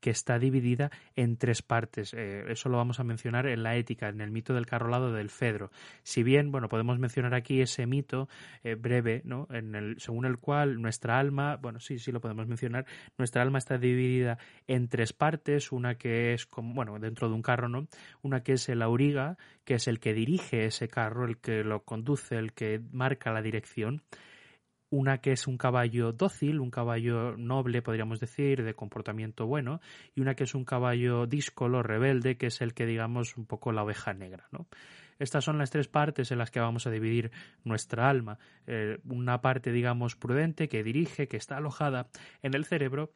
que 0.00 0.10
está 0.10 0.38
dividida 0.38 0.90
en 1.14 1.36
tres 1.36 1.62
partes. 1.62 2.14
Eh, 2.14 2.44
eso 2.48 2.68
lo 2.68 2.76
vamos 2.76 3.00
a 3.00 3.04
mencionar 3.04 3.46
en 3.46 3.62
la 3.62 3.76
ética, 3.76 4.08
en 4.08 4.20
el 4.20 4.30
mito 4.30 4.54
del 4.54 4.66
carrolado 4.66 5.12
del 5.12 5.30
Fedro. 5.30 5.70
Si 6.02 6.22
bien, 6.22 6.50
bueno, 6.50 6.68
podemos 6.68 6.98
mencionar 6.98 7.34
aquí 7.34 7.60
ese 7.60 7.86
mito 7.86 8.28
eh, 8.62 8.74
breve, 8.74 9.22
¿no? 9.24 9.46
En 9.50 9.96
según 9.98 10.26
el 10.26 10.38
cual 10.38 10.80
nuestra 10.80 11.18
alma, 11.18 11.56
bueno, 11.56 11.80
sí, 11.80 11.98
sí 11.98 12.12
lo 12.12 12.20
podemos 12.20 12.46
mencionar, 12.46 12.86
nuestra 13.18 13.42
alma 13.42 13.58
está 13.58 13.78
dividida 13.78 14.38
en 14.66 14.88
tres 14.88 15.12
partes, 15.12 15.72
una 15.72 15.96
que 15.96 16.32
es 16.32 16.46
como, 16.46 16.74
bueno, 16.74 16.98
dentro 16.98 17.28
de 17.28 17.34
un 17.34 17.42
carro, 17.42 17.68
¿no? 17.68 17.86
Una 18.22 18.42
que 18.42 18.52
es 18.52 18.68
el 18.68 18.82
auriga, 18.82 19.36
que 19.66 19.74
es 19.74 19.86
el 19.86 20.00
que 20.00 20.14
dirige 20.14 20.64
ese 20.64 20.88
carro, 20.88 21.26
el 21.26 21.36
que 21.36 21.62
lo 21.62 21.84
conduce, 21.84 22.36
el 22.36 22.54
que 22.54 22.80
marca 22.90 23.30
la 23.30 23.42
dirección 23.42 24.02
una 24.90 25.18
que 25.18 25.32
es 25.32 25.46
un 25.46 25.58
caballo 25.58 26.12
dócil, 26.12 26.60
un 26.60 26.70
caballo 26.70 27.36
noble, 27.36 27.82
podríamos 27.82 28.20
decir, 28.20 28.62
de 28.62 28.74
comportamiento 28.74 29.46
bueno, 29.46 29.80
y 30.14 30.20
una 30.20 30.34
que 30.34 30.44
es 30.44 30.54
un 30.54 30.64
caballo 30.64 31.26
díscolo, 31.26 31.82
rebelde, 31.82 32.36
que 32.36 32.46
es 32.46 32.60
el 32.60 32.72
que 32.74 32.86
digamos 32.86 33.36
un 33.36 33.46
poco 33.46 33.72
la 33.72 33.82
oveja 33.82 34.14
negra, 34.14 34.46
¿no? 34.52 34.66
Estas 35.18 35.44
son 35.44 35.56
las 35.56 35.70
tres 35.70 35.88
partes 35.88 36.30
en 36.30 36.38
las 36.38 36.50
que 36.50 36.60
vamos 36.60 36.86
a 36.86 36.90
dividir 36.90 37.30
nuestra 37.64 38.08
alma. 38.10 38.38
Eh, 38.66 38.98
una 39.08 39.40
parte, 39.40 39.72
digamos, 39.72 40.14
prudente, 40.14 40.68
que 40.68 40.84
dirige, 40.84 41.26
que 41.26 41.38
está 41.38 41.56
alojada 41.56 42.08
en 42.42 42.54
el 42.54 42.66
cerebro, 42.66 43.12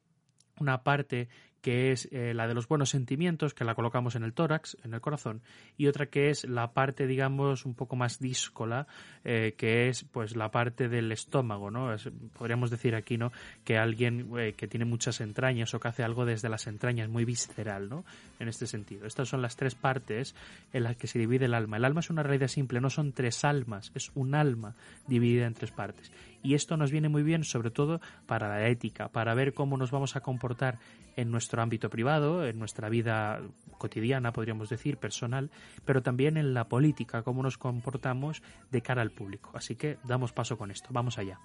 una 0.61 0.83
parte 0.83 1.29
que 1.61 1.93
es 1.93 2.09
eh, 2.11 2.33
la 2.35 2.47
de 2.49 2.55
los 2.55 2.69
buenos 2.69 2.91
sentimientos, 2.91 3.55
que 3.55 3.65
la 3.65 3.75
colocamos 3.75 4.15
en 4.15 4.25
el 4.25 4.33
tórax, 4.33 4.77
en 4.83 4.95
el 4.95 5.01
corazón, 5.01 5.43
y 5.77 5.87
otra 5.89 6.07
que 6.07 6.31
es 6.31 6.45
la 6.45 6.73
parte, 6.73 7.07
digamos, 7.07 7.67
un 7.67 7.75
poco 7.75 7.97
más 7.97 8.19
díscola, 8.19 8.87
eh, 9.25 9.55
que 9.57 9.89
es 9.89 10.05
pues 10.05 10.37
la 10.37 10.51
parte 10.51 10.89
del 10.89 11.13
estómago, 11.13 11.71
¿no? 11.71 11.95
podríamos 12.33 12.71
decir 12.71 12.95
aquí, 12.95 13.19
¿no? 13.19 13.33
Que 13.65 13.77
alguien 13.77 14.31
eh, 14.39 14.55
que 14.55 14.69
tiene 14.69 14.85
muchas 14.85 15.21
entrañas 15.21 15.75
o 15.75 15.81
que 15.81 15.89
hace 15.89 16.03
algo 16.03 16.25
desde 16.25 16.49
las 16.49 16.67
entrañas, 16.67 17.09
muy 17.09 17.25
visceral, 17.25 17.89
¿no? 17.89 18.05
En 18.39 18.49
este 18.49 18.67
sentido. 18.67 19.07
Estas 19.07 19.29
son 19.29 19.43
las 19.43 19.57
tres 19.57 19.75
partes 19.75 20.35
en 20.73 20.85
las 20.85 20.97
que 20.97 21.07
se 21.07 21.19
divide 21.19 21.45
el 21.45 21.55
alma. 21.55 21.77
El 21.77 21.85
alma 21.85 22.01
es 22.01 22.11
una 22.11 22.23
realidad 22.23 22.49
simple, 22.49 22.81
no 22.81 22.91
son 22.91 23.13
tres 23.13 23.45
almas, 23.45 23.93
es 23.95 24.11
un 24.15 24.35
alma 24.35 24.75
dividida 25.07 25.47
en 25.47 25.55
tres 25.55 25.73
partes. 25.73 26.11
Y 26.43 26.55
esto 26.55 26.77
nos 26.77 26.91
viene 26.91 27.09
muy 27.09 27.23
bien, 27.23 27.45
sobre 27.45 27.71
todo, 27.71 28.01
para 28.27 28.49
la 28.49 28.69
ética, 28.69 29.09
para 29.09 29.35
ver 29.35 29.55
cómo 29.55 29.77
nos 29.77 29.91
vamos 29.91 30.17
a 30.17 30.21
comportar 30.21 30.79
en 31.17 31.31
nuestro 31.31 31.63
ámbito 31.63 31.91
privado, 31.91 32.47
en 32.47 32.59
nuestra 32.59 32.89
vida 32.89 33.41
cotidiana, 33.79 34.33
podríamos 34.33 34.69
decir, 34.69 34.97
personal, 34.97 35.51
pero 35.85 36.03
también 36.03 36.37
en 36.37 36.55
la 36.55 36.69
política, 36.69 37.23
cómo 37.23 37.43
nos 37.43 37.59
comportamos 37.59 38.43
de 38.71 38.83
cara 38.83 39.03
al 39.03 39.11
público. 39.11 39.51
Así 39.55 39.77
que 39.77 39.99
damos 40.05 40.33
paso 40.33 40.57
con 40.57 40.71
esto. 40.71 40.89
Vamos 40.93 41.19
allá. 41.19 41.39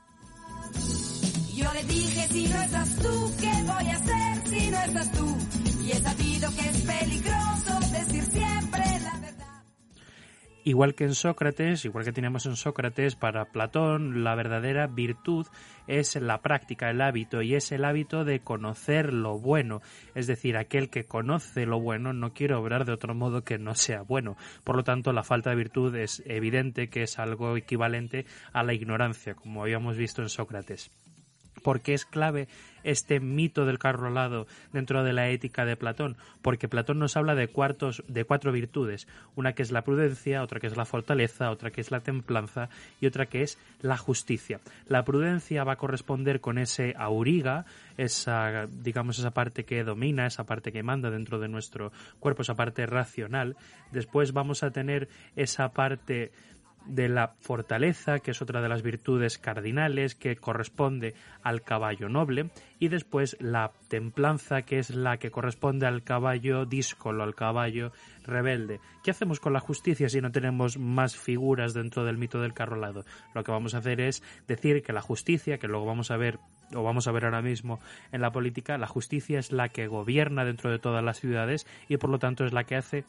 Yo 1.54 1.74
le 1.74 1.84
dije, 1.86 2.28
si 2.28 2.48
no 2.48 2.62
estás 2.62 2.96
tú, 2.98 3.34
¿qué 3.40 3.52
voy 3.64 3.88
a 3.88 3.96
hacer 3.96 4.48
si 4.48 4.72
no 4.72 4.78
estás 4.78 5.12
tú? 5.14 5.38
Y 5.84 5.92
he 5.92 5.96
sabido 5.96 6.50
que 6.52 6.70
es 6.70 6.82
peligroso 6.82 7.80
decir. 7.92 8.45
Igual 10.68 10.96
que 10.96 11.04
en 11.04 11.14
Sócrates, 11.14 11.86
igual 11.86 12.06
que 12.06 12.12
tenemos 12.12 12.48
en 12.48 12.56
Sócrates, 12.56 13.16
para 13.16 13.46
Platón 13.46 14.24
la 14.24 14.34
verdadera 14.34 14.88
virtud 14.88 15.46
es 15.86 16.16
la 16.16 16.42
práctica, 16.42 16.90
el 16.90 17.02
hábito, 17.02 17.44
y 17.44 17.54
es 17.54 17.72
el 17.72 17.86
hábito 17.86 18.26
de 18.26 18.40
conocer 18.40 19.14
lo 19.14 19.38
bueno. 19.38 19.84
Es 20.16 20.26
decir, 20.26 20.58
aquel 20.58 20.90
que 20.90 21.04
conoce 21.04 21.68
lo 21.68 21.80
bueno 21.80 22.14
no 22.14 22.34
quiere 22.34 22.56
obrar 22.56 22.86
de 22.86 22.94
otro 22.94 23.14
modo 23.14 23.44
que 23.44 23.60
no 23.60 23.76
sea 23.76 24.02
bueno. 24.02 24.38
Por 24.64 24.76
lo 24.76 24.84
tanto, 24.84 25.14
la 25.14 25.22
falta 25.22 25.52
de 25.52 25.56
virtud 25.56 25.96
es 25.96 26.24
evidente 26.26 26.90
que 26.90 27.04
es 27.04 27.20
algo 27.20 27.56
equivalente 27.58 28.26
a 28.52 28.64
la 28.64 28.74
ignorancia, 28.74 29.36
como 29.36 29.62
habíamos 29.62 29.98
visto 29.98 30.24
en 30.24 30.30
Sócrates. 30.30 30.90
¿Por 31.66 31.82
qué 31.82 31.96
es 31.96 32.06
clave 32.06 32.48
este 32.84 33.20
mito 33.20 33.66
del 33.66 33.80
carro 33.80 34.06
alado 34.06 34.46
dentro 34.72 35.04
de 35.04 35.14
la 35.14 35.30
ética 35.30 35.66
de 35.66 35.76
Platón? 35.76 36.16
Porque 36.44 36.68
Platón 36.68 37.00
nos 37.00 37.18
habla 37.18 37.34
de, 37.34 37.48
cuartos, 37.48 38.04
de 38.08 38.24
cuatro 38.24 38.52
virtudes, 38.52 39.08
una 39.36 39.54
que 39.54 39.64
es 39.64 39.72
la 39.72 39.82
prudencia, 39.82 40.44
otra 40.44 40.60
que 40.60 40.68
es 40.68 40.78
la 40.78 40.86
fortaleza, 40.86 41.50
otra 41.50 41.72
que 41.72 41.82
es 41.82 41.90
la 41.90 42.02
templanza 42.02 42.70
y 43.02 43.08
otra 43.08 43.26
que 43.26 43.42
es 43.42 43.58
la 43.82 43.98
justicia. 43.98 44.60
La 44.88 45.04
prudencia 45.04 45.64
va 45.64 45.72
a 45.72 45.78
corresponder 45.78 46.40
con 46.40 46.60
ese 46.60 46.94
auriga, 46.96 47.66
esa, 47.98 48.68
digamos, 48.68 49.18
esa 49.18 49.32
parte 49.32 49.66
que 49.66 49.84
domina, 49.84 50.28
esa 50.28 50.44
parte 50.44 50.72
que 50.72 50.84
manda 50.84 51.10
dentro 51.10 51.40
de 51.40 51.48
nuestro 51.48 51.92
cuerpo, 52.20 52.44
esa 52.44 52.54
parte 52.54 52.86
racional. 52.86 53.58
Después 53.92 54.34
vamos 54.34 54.62
a 54.62 54.70
tener 54.70 55.10
esa 55.36 55.70
parte 55.70 56.32
de 56.86 57.10
la 57.10 57.36
fortaleza, 57.40 58.20
que 58.20 58.32
es 58.32 58.42
otra 58.42 58.62
de 58.62 58.70
las 58.70 58.82
virtudes 58.82 59.38
cardinales 59.38 60.16
que 60.16 60.36
corresponde 60.36 61.16
al 61.44 61.62
caballo 61.62 62.10
noble, 62.10 62.50
y 62.80 62.90
después 62.90 63.38
la 63.40 63.72
templanza, 63.88 64.64
que 64.64 64.80
es 64.80 64.90
la 64.90 65.18
que 65.18 65.32
corresponde 65.32 65.88
al 65.88 66.04
caballo 66.04 66.66
díscolo, 66.66 67.24
al 67.24 67.36
caballo 67.36 67.92
rebelde. 68.24 68.80
¿Qué 69.04 69.12
hacemos 69.12 69.40
con 69.40 69.54
la 69.54 69.60
justicia 69.60 70.10
si 70.10 70.22
no 70.22 70.32
tenemos 70.32 70.78
más 70.78 71.16
figuras 71.16 71.74
dentro 71.74 72.04
del 72.06 72.18
mito 72.18 72.40
del 72.42 72.54
carrolado? 72.54 73.06
Lo 73.34 73.44
que 73.44 73.52
vamos 73.52 73.76
a 73.76 73.80
hacer 73.80 74.02
es 74.02 74.24
decir 74.48 74.84
que 74.84 74.94
la 74.94 75.02
justicia, 75.02 75.58
que 75.58 75.68
luego 75.68 75.86
vamos 75.86 76.12
a 76.12 76.18
ver 76.18 76.40
o 76.74 76.84
vamos 76.84 77.08
a 77.08 77.12
ver 77.12 77.26
ahora 77.26 77.42
mismo 77.42 77.80
en 78.12 78.22
la 78.22 78.32
política, 78.32 78.78
la 78.78 78.88
justicia 78.88 79.40
es 79.40 79.52
la 79.52 79.70
que 79.70 79.88
gobierna 79.88 80.46
dentro 80.46 80.72
de 80.72 80.80
todas 80.80 81.04
las 81.04 81.20
ciudades 81.20 81.68
y 81.88 81.98
por 81.98 82.10
lo 82.10 82.20
tanto 82.20 82.46
es 82.46 82.54
la 82.54 82.64
que 82.64 82.76
hace 82.76 83.06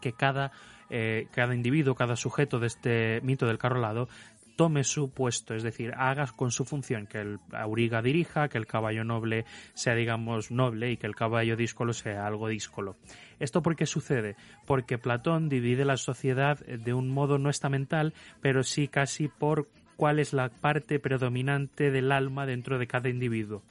que 0.00 0.12
cada 0.12 0.52
eh, 0.88 1.26
cada 1.32 1.54
individuo, 1.54 1.96
cada 1.96 2.14
sujeto 2.14 2.60
de 2.60 2.68
este 2.68 3.20
mito 3.22 3.46
del 3.46 3.58
carro 3.58 3.78
alado 3.78 4.08
tome 4.56 4.84
su 4.84 5.10
puesto, 5.10 5.54
es 5.54 5.62
decir, 5.62 5.92
haga 5.96 6.26
con 6.34 6.50
su 6.50 6.64
función 6.64 7.06
que 7.06 7.18
el 7.18 7.38
auriga 7.52 8.00
dirija, 8.00 8.48
que 8.48 8.56
el 8.56 8.66
caballo 8.66 9.04
noble 9.04 9.44
sea, 9.74 9.94
digamos, 9.94 10.50
noble 10.50 10.90
y 10.92 10.96
que 10.96 11.06
el 11.06 11.14
caballo 11.14 11.56
díscolo 11.56 11.92
sea 11.92 12.26
algo 12.26 12.48
díscolo. 12.48 12.96
¿Esto 13.38 13.62
por 13.62 13.76
qué 13.76 13.84
sucede? 13.84 14.36
Porque 14.64 14.96
Platón 14.96 15.50
divide 15.50 15.84
la 15.84 15.98
sociedad 15.98 16.58
de 16.58 16.94
un 16.94 17.10
modo 17.10 17.36
no 17.36 17.50
estamental, 17.50 18.14
pero 18.40 18.62
sí 18.62 18.88
casi 18.88 19.28
por 19.28 19.68
cuál 19.96 20.18
es 20.18 20.32
la 20.32 20.48
parte 20.48 20.98
predominante 20.98 21.90
del 21.90 22.10
alma 22.10 22.46
dentro 22.46 22.78
de 22.78 22.86
cada 22.86 23.10
individuo. 23.10 23.62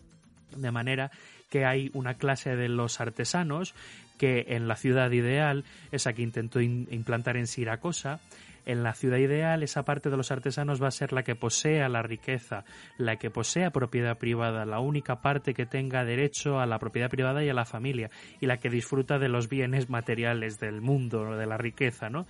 De 0.55 0.71
manera 0.71 1.09
que 1.49 1.65
hay 1.65 1.89
una 1.93 2.15
clase 2.15 2.55
de 2.55 2.69
los 2.69 3.01
artesanos 3.01 3.73
que 4.17 4.45
en 4.49 4.67
la 4.67 4.75
ciudad 4.75 5.11
ideal, 5.11 5.63
esa 5.91 6.13
que 6.13 6.21
intentó 6.21 6.61
implantar 6.61 7.37
en 7.37 7.47
Siracosa, 7.47 8.19
en 8.65 8.83
la 8.83 8.93
ciudad 8.93 9.17
ideal 9.17 9.63
esa 9.63 9.83
parte 9.83 10.09
de 10.09 10.17
los 10.17 10.31
artesanos 10.31 10.81
va 10.81 10.87
a 10.87 10.91
ser 10.91 11.13
la 11.13 11.23
que 11.23 11.35
posea 11.35 11.87
la 11.87 12.01
riqueza, 12.01 12.65
la 12.97 13.17
que 13.17 13.29
posea 13.29 13.69
propiedad 13.69 14.17
privada, 14.17 14.65
la 14.65 14.79
única 14.79 15.21
parte 15.21 15.53
que 15.53 15.65
tenga 15.65 16.03
derecho 16.03 16.59
a 16.59 16.65
la 16.65 16.79
propiedad 16.79 17.09
privada 17.09 17.43
y 17.43 17.49
a 17.49 17.53
la 17.53 17.65
familia, 17.65 18.09
y 18.39 18.47
la 18.47 18.57
que 18.57 18.69
disfruta 18.69 19.19
de 19.19 19.29
los 19.29 19.49
bienes 19.49 19.89
materiales 19.89 20.59
del 20.59 20.81
mundo, 20.81 21.35
de 21.35 21.45
la 21.45 21.57
riqueza, 21.57 22.09
¿no? 22.09 22.25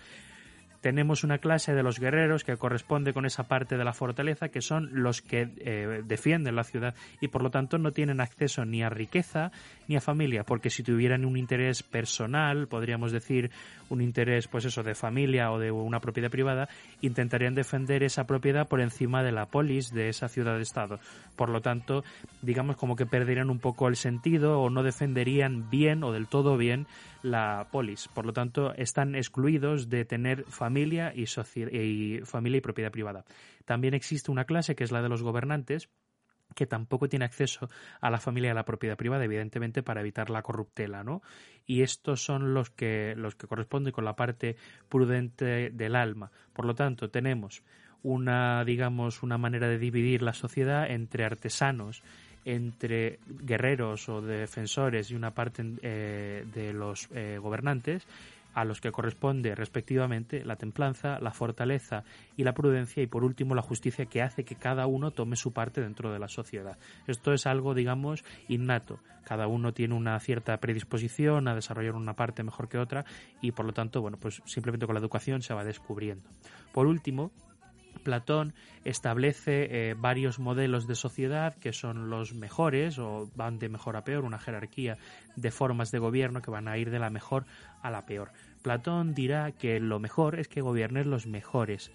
Tenemos 0.85 1.23
una 1.23 1.39
clase 1.39 1.73
de 1.73 1.81
los 1.81 1.99
guerreros 1.99 2.43
que 2.43 2.57
corresponde 2.57 3.11
con 3.11 3.25
esa 3.25 3.47
parte 3.47 3.75
de 3.75 3.83
la 3.83 3.91
fortaleza 3.91 4.49
que 4.49 4.61
son 4.61 4.89
los 4.93 5.23
que 5.23 5.49
eh, 5.57 6.03
defienden 6.05 6.55
la 6.55 6.63
ciudad 6.63 6.93
y 7.19 7.29
por 7.29 7.41
lo 7.41 7.49
tanto 7.49 7.79
no 7.79 7.89
tienen 7.89 8.21
acceso 8.21 8.65
ni 8.65 8.83
a 8.83 8.89
riqueza 8.89 9.51
ni 9.87 9.95
a 9.95 9.99
familia 9.99 10.43
porque 10.43 10.69
si 10.69 10.83
tuvieran 10.83 11.25
un 11.25 11.37
interés 11.37 11.81
personal 11.81 12.67
podríamos 12.67 13.11
decir 13.11 13.49
un 13.89 14.01
interés 14.01 14.47
pues 14.47 14.65
eso 14.65 14.83
de 14.83 14.95
familia 14.95 15.51
o 15.51 15.59
de 15.59 15.71
una 15.71 15.99
propiedad 15.99 16.29
privada 16.29 16.69
intentarían 17.01 17.55
defender 17.55 18.03
esa 18.03 18.25
propiedad 18.25 18.67
por 18.67 18.81
encima 18.81 19.23
de 19.23 19.31
la 19.31 19.47
polis 19.47 19.91
de 19.91 20.09
esa 20.09 20.27
ciudad 20.27 20.55
de 20.55 20.63
estado 20.63 20.99
por 21.35 21.49
lo 21.49 21.61
tanto 21.61 22.03
digamos 22.41 22.75
como 22.77 22.95
que 22.95 23.05
perderían 23.05 23.49
un 23.49 23.59
poco 23.59 23.87
el 23.87 23.95
sentido 23.95 24.61
o 24.61 24.69
no 24.69 24.83
defenderían 24.83 25.69
bien 25.69 26.03
o 26.03 26.11
del 26.11 26.27
todo 26.27 26.57
bien 26.57 26.87
la 27.25 27.67
polis. 27.71 28.07
Por 28.07 28.25
lo 28.25 28.33
tanto, 28.33 28.73
están 28.75 29.15
excluidos 29.15 29.89
de 29.89 30.05
tener 30.05 30.43
familia 30.45 31.13
y 31.15 31.25
familia 31.25 32.57
y 32.57 32.61
propiedad 32.61 32.91
privada. 32.91 33.25
También 33.65 33.93
existe 33.93 34.31
una 34.31 34.45
clase 34.45 34.75
que 34.75 34.83
es 34.83 34.91
la 34.91 35.01
de 35.01 35.09
los 35.09 35.23
gobernantes, 35.23 35.89
que 36.53 36.65
tampoco 36.65 37.09
tiene 37.09 37.25
acceso 37.25 37.69
a 38.01 38.09
la 38.09 38.19
familia 38.19 38.49
y 38.49 38.51
a 38.51 38.55
la 38.55 38.65
propiedad 38.65 38.97
privada, 38.97 39.25
evidentemente 39.25 39.83
para 39.83 40.01
evitar 40.01 40.29
la 40.29 40.41
corruptela, 40.41 41.03
¿no? 41.03 41.21
Y 41.65 41.81
estos 41.81 42.23
son 42.23 42.53
los 42.53 42.69
que, 42.69 43.15
los 43.17 43.35
que 43.35 43.47
corresponden 43.47 43.91
con 43.91 44.05
la 44.05 44.15
parte 44.15 44.55
prudente 44.87 45.71
del 45.71 45.95
alma. 45.95 46.31
Por 46.53 46.65
lo 46.65 46.75
tanto, 46.75 47.09
tenemos 47.09 47.63
una, 48.03 48.63
digamos, 48.63 49.23
una 49.23 49.37
manera 49.37 49.67
de 49.67 49.79
dividir 49.79 50.21
la 50.21 50.33
sociedad 50.33 50.89
entre 50.89 51.25
artesanos 51.25 52.03
entre 52.45 53.19
guerreros 53.25 54.07
o 54.07 54.21
defensores 54.21 55.09
y 55.09 55.15
una 55.15 55.31
parte 55.31 55.63
eh, 55.81 56.45
de 56.53 56.73
los 56.73 57.09
eh, 57.11 57.39
gobernantes 57.41 58.05
a 58.55 58.63
los 58.63 58.81
que 58.81 58.91
corresponde 58.91 59.53
respectivamente 59.53 60.43
la 60.45 60.55
templanza, 60.55 61.19
la 61.19 61.31
fortaleza 61.31 62.05
y 62.37 62.43
la 62.43 62.53
prudencia 62.53 63.03
y 63.03 63.07
por 63.07 63.23
último 63.23 63.53
la 63.53 63.61
justicia 63.61 64.05
que 64.05 64.21
hace 64.21 64.45
que 64.45 64.55
cada 64.55 64.87
uno 64.87 65.11
tome 65.11 65.35
su 65.35 65.51
parte 65.51 65.81
dentro 65.81 66.11
de 66.11 66.19
la 66.19 66.29
sociedad. 66.29 66.77
Esto 67.05 67.33
es 67.33 67.45
algo, 67.45 67.73
digamos, 67.73 68.23
innato. 68.47 68.99
Cada 69.25 69.47
uno 69.47 69.73
tiene 69.73 69.93
una 69.93 70.17
cierta 70.19 70.57
predisposición 70.57 71.47
a 71.49 71.55
desarrollar 71.55 71.95
una 71.95 72.15
parte 72.15 72.43
mejor 72.43 72.69
que 72.69 72.77
otra 72.77 73.05
y 73.41 73.51
por 73.51 73.65
lo 73.65 73.73
tanto, 73.73 74.01
bueno, 74.01 74.17
pues 74.17 74.41
simplemente 74.45 74.85
con 74.85 74.95
la 74.95 75.01
educación 75.01 75.41
se 75.41 75.53
va 75.53 75.65
descubriendo. 75.65 76.29
Por 76.71 76.87
último, 76.87 77.31
Platón 78.05 78.53
establece 78.85 79.89
eh, 79.89 79.95
varios 79.95 80.39
modelos 80.39 80.87
de 80.87 80.95
sociedad 80.95 81.55
que 81.55 81.73
son 81.73 82.09
los 82.09 82.33
mejores 82.33 82.99
o 82.99 83.29
van 83.35 83.57
de 83.57 83.67
mejor 83.67 83.97
a 83.97 84.05
peor, 84.05 84.23
una 84.23 84.39
jerarquía 84.39 84.97
de 85.35 85.51
formas 85.51 85.91
de 85.91 85.99
gobierno 85.99 86.41
que 86.41 86.51
van 86.51 86.69
a 86.69 86.77
ir 86.77 86.91
de 86.91 86.99
la 86.99 87.09
mejor 87.09 87.45
a 87.81 87.89
la 87.89 88.05
peor. 88.05 88.31
Platón 88.61 89.13
dirá 89.13 89.51
que 89.51 89.79
lo 89.79 89.99
mejor 89.99 90.39
es 90.39 90.47
que 90.47 90.61
gobiernen 90.61 91.09
los 91.09 91.25
mejores 91.25 91.91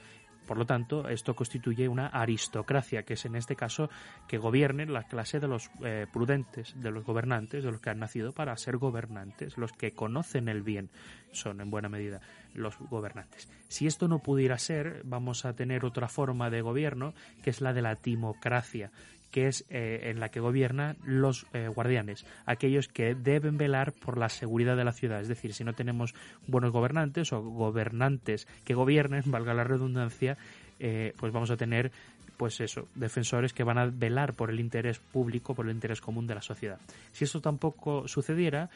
por 0.51 0.59
lo 0.59 0.67
tanto, 0.67 1.09
esto 1.09 1.37
constituye 1.37 1.87
una 1.87 2.09
aristocracia, 2.09 3.05
que 3.05 3.13
es 3.13 3.25
en 3.25 3.37
este 3.37 3.55
caso 3.55 3.89
que 4.27 4.37
gobiernen 4.37 4.93
la 4.93 5.05
clase 5.05 5.39
de 5.39 5.47
los 5.47 5.71
eh, 5.85 6.09
prudentes, 6.13 6.75
de 6.75 6.91
los 6.91 7.05
gobernantes, 7.05 7.63
de 7.63 7.71
los 7.71 7.81
que 7.81 7.91
han 7.91 8.01
nacido 8.01 8.33
para 8.33 8.57
ser 8.57 8.77
gobernantes, 8.77 9.57
los 9.57 9.71
que 9.71 9.93
conocen 9.93 10.49
el 10.49 10.63
bien, 10.63 10.91
son 11.31 11.61
en 11.61 11.71
buena 11.71 11.89
medida 11.89 12.21
los 12.53 12.77
gobernantes. 12.81 13.49
Si 13.69 13.87
esto 13.87 14.09
no 14.09 14.19
pudiera 14.19 14.59
ser, 14.59 15.03
vamos 15.05 15.45
a 15.45 15.53
tener 15.53 15.85
otra 15.85 16.09
forma 16.09 16.51
de 16.51 16.63
gobierno, 16.63 17.15
que 17.45 17.51
es 17.51 17.61
la 17.61 17.73
de 17.73 17.83
la 17.83 17.95
timocracia, 17.95 18.91
que 19.31 19.47
es 19.47 19.65
eh, 19.71 20.11
en 20.11 20.21
la 20.21 20.29
que 20.29 20.41
gobiernan 20.41 20.97
los 21.05 21.47
eh, 21.53 21.69
guardianes, 21.69 22.27
aquellos 22.47 22.89
que 22.89 23.15
deben 23.15 23.57
velar 23.57 23.93
por 23.93 24.19
la 24.19 24.29
seguridad 24.29 24.77
de 24.77 24.85
la 24.85 24.93
ciudad. 24.93 25.21
Es 25.21 25.29
decir, 25.29 25.55
si 25.55 25.65
no 25.65 25.73
tenemos 25.73 26.15
buenos 26.47 26.73
gobernantes 26.73 27.33
o 27.33 27.43
gobernantes 27.43 28.47
que 28.65 28.75
gobiernen, 28.75 29.23
valga 29.27 29.55
la 29.55 29.65
redundancia, 29.65 30.37
eh, 30.79 31.13
pues 31.17 31.33
vamos 31.33 31.51
a 31.51 31.57
tener 31.57 31.93
pues 32.37 32.59
eso, 32.61 32.89
defensores 32.95 33.53
que 33.53 33.65
van 33.65 33.77
a 33.77 33.85
velar 33.87 34.33
por 34.33 34.51
el 34.51 34.61
interés 34.61 34.99
público, 34.99 35.55
por 35.55 35.67
el 35.67 35.75
interés 35.75 36.01
común 36.01 36.27
de 36.27 36.35
la 36.35 36.41
sociedad. 36.41 36.79
Si 37.13 37.25
esto 37.25 37.43
tampoco 37.43 38.09
sucediera, 38.09 38.71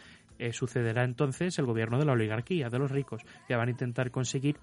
sucederá 0.52 1.02
entonces 1.04 1.58
el 1.58 1.64
gobierno 1.64 1.98
de 1.98 2.04
la 2.04 2.12
oligarquía, 2.12 2.68
de 2.68 2.78
los 2.78 2.90
ricos, 2.90 3.22
que 3.48 3.56
van 3.56 3.68
a 3.68 3.70
intentar 3.70 4.10
conseguir 4.10 4.58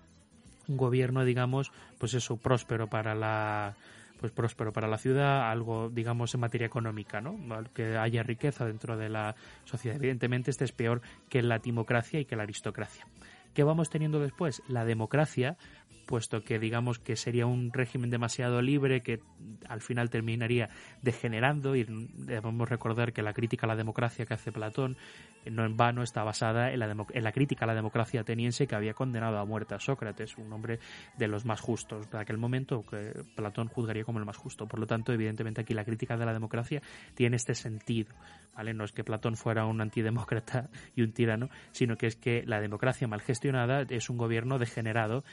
un 0.68 0.78
gobierno, 0.78 1.26
digamos, 1.26 1.72
pues 1.98 2.14
eso, 2.14 2.38
próspero 2.38 2.88
para 2.88 3.16
la 3.16 3.76
pues 4.22 4.32
próspero 4.32 4.72
para 4.72 4.88
la 4.88 5.00
ciudad, 5.00 5.50
algo, 5.50 5.90
digamos, 5.90 6.34
en 6.36 6.40
materia 6.40 6.68
económica, 6.68 7.20
¿no? 7.20 7.38
Que 7.74 7.98
haya 7.98 8.22
riqueza 8.24 8.66
dentro 8.66 8.96
de 8.96 9.10
la 9.10 9.36
sociedad. 9.66 9.98
Evidentemente, 9.98 10.52
este 10.52 10.64
es 10.64 10.72
peor 10.72 11.02
que 11.28 11.42
la 11.42 11.60
timocracia 11.60 12.20
y 12.20 12.26
que 12.26 12.36
la 12.36 12.44
aristocracia. 12.44 13.08
¿Qué 13.54 13.64
vamos 13.64 13.90
teniendo 13.90 14.20
después? 14.20 14.62
La 14.68 14.86
democracia, 14.86 15.58
puesto 16.06 16.44
que 16.44 16.60
digamos 16.60 17.00
que 17.00 17.16
sería 17.16 17.46
un 17.46 17.72
régimen 17.72 18.10
demasiado 18.10 18.62
libre 18.62 19.02
que 19.02 19.20
al 19.68 19.82
final 19.82 20.10
terminaría 20.10 20.70
degenerando 21.02 21.76
y 21.76 21.86
debemos 22.16 22.70
recordar 22.70 23.14
que 23.14 23.22
la 23.22 23.34
crítica 23.34 23.66
a 23.66 23.70
la 23.70 23.76
democracia 23.76 24.26
que 24.26 24.34
hace 24.34 24.52
Platón 24.52 24.98
no 25.50 25.66
en 25.66 25.76
vano 25.76 26.04
está 26.04 26.24
basada 26.24 26.72
en 26.72 26.80
la, 26.80 26.96
en 27.10 27.24
la 27.24 27.32
crítica 27.32 27.66
a 27.66 27.68
la 27.68 27.76
democracia 27.76 28.22
ateniense 28.22 28.68
que 28.68 28.76
había 28.76 28.94
condenado 28.94 29.38
a 29.38 29.46
muerte 29.46 29.76
a 29.76 29.80
Sócrates, 29.80 30.38
un 30.38 30.52
hombre 30.54 30.80
de 31.18 31.28
los 31.28 31.46
más 31.46 31.60
justos 31.62 32.10
de 32.10 32.20
aquel 32.20 32.38
momento 32.38 32.84
que 32.84 33.14
Platón 33.36 33.68
juzgaría 33.68 34.04
como 34.04 34.20
el 34.20 34.26
más 34.26 34.38
justo. 34.38 34.68
Por 34.68 34.80
lo 34.80 34.88
tanto, 34.88 35.14
evidentemente 35.14 35.62
aquí 35.62 35.74
la 35.74 35.84
crítica 35.84 36.18
de 36.18 36.26
la 36.26 36.34
democracia 36.34 36.82
tiene 37.16 37.38
este 37.38 37.56
sentido, 37.56 38.14
¿vale? 38.56 38.74
No 38.74 38.84
es 38.84 38.92
que 38.92 39.04
Platón 39.04 39.36
fuera 39.36 39.66
un 39.66 39.82
antidemócrata 39.82 40.70
y 40.96 41.02
un 41.02 41.12
tirano, 41.12 41.50
sino 41.72 41.98
que 41.98 42.08
es 42.08 42.16
que 42.16 42.44
la 42.46 42.62
democracia 42.62 43.08
mal 43.08 43.22
gestionada 43.22 43.41
es 43.90 44.10
un 44.10 44.18
gobierno 44.18 44.60
degenerado 44.60 45.24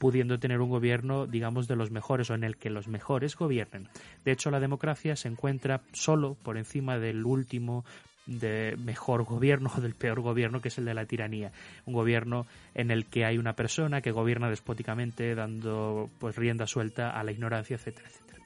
pudiendo 0.00 0.38
tener 0.38 0.62
un 0.62 0.70
gobierno, 0.70 1.26
digamos, 1.26 1.68
de 1.68 1.76
los 1.76 1.90
mejores 1.90 2.30
o 2.30 2.34
en 2.34 2.42
el 2.42 2.56
que 2.56 2.70
los 2.70 2.88
mejores 2.88 3.36
gobiernen. 3.36 3.86
De 4.24 4.32
hecho, 4.32 4.50
la 4.50 4.58
democracia 4.58 5.14
se 5.14 5.28
encuentra 5.28 5.82
solo 5.92 6.38
por 6.42 6.56
encima 6.56 6.98
del 6.98 7.26
último 7.26 7.84
de 8.26 8.76
mejor 8.78 9.24
gobierno 9.24 9.70
o 9.76 9.80
del 9.80 9.94
peor 9.94 10.20
gobierno 10.20 10.60
que 10.60 10.68
es 10.68 10.78
el 10.78 10.84
de 10.84 10.94
la 10.94 11.04
tiranía. 11.04 11.52
Un 11.84 11.94
gobierno 11.94 12.46
en 12.74 12.90
el 12.90 13.06
que 13.06 13.24
hay 13.24 13.36
una 13.38 13.54
persona 13.54 14.00
que 14.00 14.12
gobierna 14.12 14.48
despóticamente 14.48 15.34
dando 15.34 16.08
pues 16.18 16.36
rienda 16.36 16.66
suelta 16.66 17.10
a 17.10 17.24
la 17.24 17.32
ignorancia 17.32 17.76
etcétera 17.76 18.08
etcétera. 18.08 18.44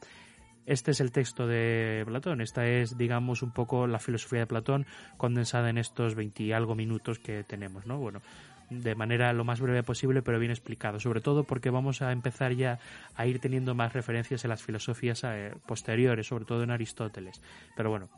Este 0.66 0.92
es 0.92 1.00
el 1.00 1.12
texto 1.12 1.46
de 1.46 2.02
Platón. 2.06 2.40
Esta 2.40 2.66
es 2.66 2.96
digamos 2.96 3.42
un 3.42 3.50
poco 3.52 3.86
la 3.86 3.98
filosofía 3.98 4.40
de 4.40 4.46
Platón 4.46 4.86
condensada 5.18 5.68
en 5.68 5.78
estos 5.78 6.14
20 6.14 6.42
y 6.42 6.52
algo 6.52 6.74
minutos 6.74 7.18
que 7.18 7.44
tenemos 7.44 7.86
no 7.86 7.98
bueno 7.98 8.22
de 8.70 8.94
manera 8.94 9.32
lo 9.32 9.44
más 9.44 9.60
breve 9.60 9.82
posible, 9.82 10.22
pero 10.22 10.38
bien 10.38 10.50
explicado, 10.50 11.00
sobre 11.00 11.20
todo 11.20 11.44
porque 11.44 11.70
vamos 11.70 12.02
a 12.02 12.12
empezar 12.12 12.52
ya 12.52 12.78
a 13.14 13.26
ir 13.26 13.38
teniendo 13.38 13.74
más 13.74 13.92
referencias 13.92 14.44
en 14.44 14.50
las 14.50 14.62
filosofías 14.62 15.22
eh, 15.24 15.52
posteriores, 15.66 16.26
sobre 16.26 16.44
todo 16.44 16.62
en 16.62 16.70
Aristóteles. 16.70 17.40
Pero 17.76 17.90
bueno, 17.90 18.08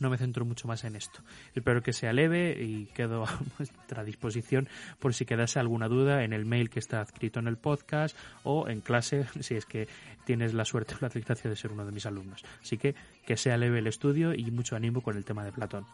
no 0.00 0.10
me 0.10 0.18
centro 0.18 0.44
mucho 0.44 0.68
más 0.68 0.84
en 0.84 0.96
esto. 0.96 1.20
Espero 1.54 1.82
que 1.82 1.92
sea 1.92 2.12
leve 2.12 2.56
y 2.60 2.86
quedo 2.86 3.24
a 3.26 3.38
vuestra 3.58 4.04
disposición 4.04 4.68
por 4.98 5.14
si 5.14 5.24
quedase 5.24 5.58
alguna 5.58 5.88
duda 5.88 6.24
en 6.24 6.32
el 6.32 6.44
mail 6.44 6.70
que 6.70 6.78
está 6.78 7.02
escrito 7.02 7.40
en 7.40 7.48
el 7.48 7.56
podcast 7.56 8.16
o 8.44 8.68
en 8.68 8.80
clase 8.80 9.26
si 9.40 9.54
es 9.54 9.66
que 9.66 9.88
tienes 10.24 10.54
la 10.54 10.64
suerte 10.64 10.94
o 10.94 10.98
la 11.00 11.08
desgracia 11.08 11.48
de 11.48 11.56
ser 11.56 11.72
uno 11.72 11.86
de 11.86 11.92
mis 11.92 12.06
alumnos. 12.06 12.44
Así 12.60 12.78
que 12.78 12.94
que 13.24 13.36
sea 13.36 13.56
leve 13.56 13.78
el 13.78 13.86
estudio 13.86 14.34
y 14.34 14.50
mucho 14.50 14.76
ánimo 14.76 15.00
con 15.00 15.16
el 15.16 15.24
tema 15.24 15.44
de 15.44 15.52
Platón. 15.52 15.86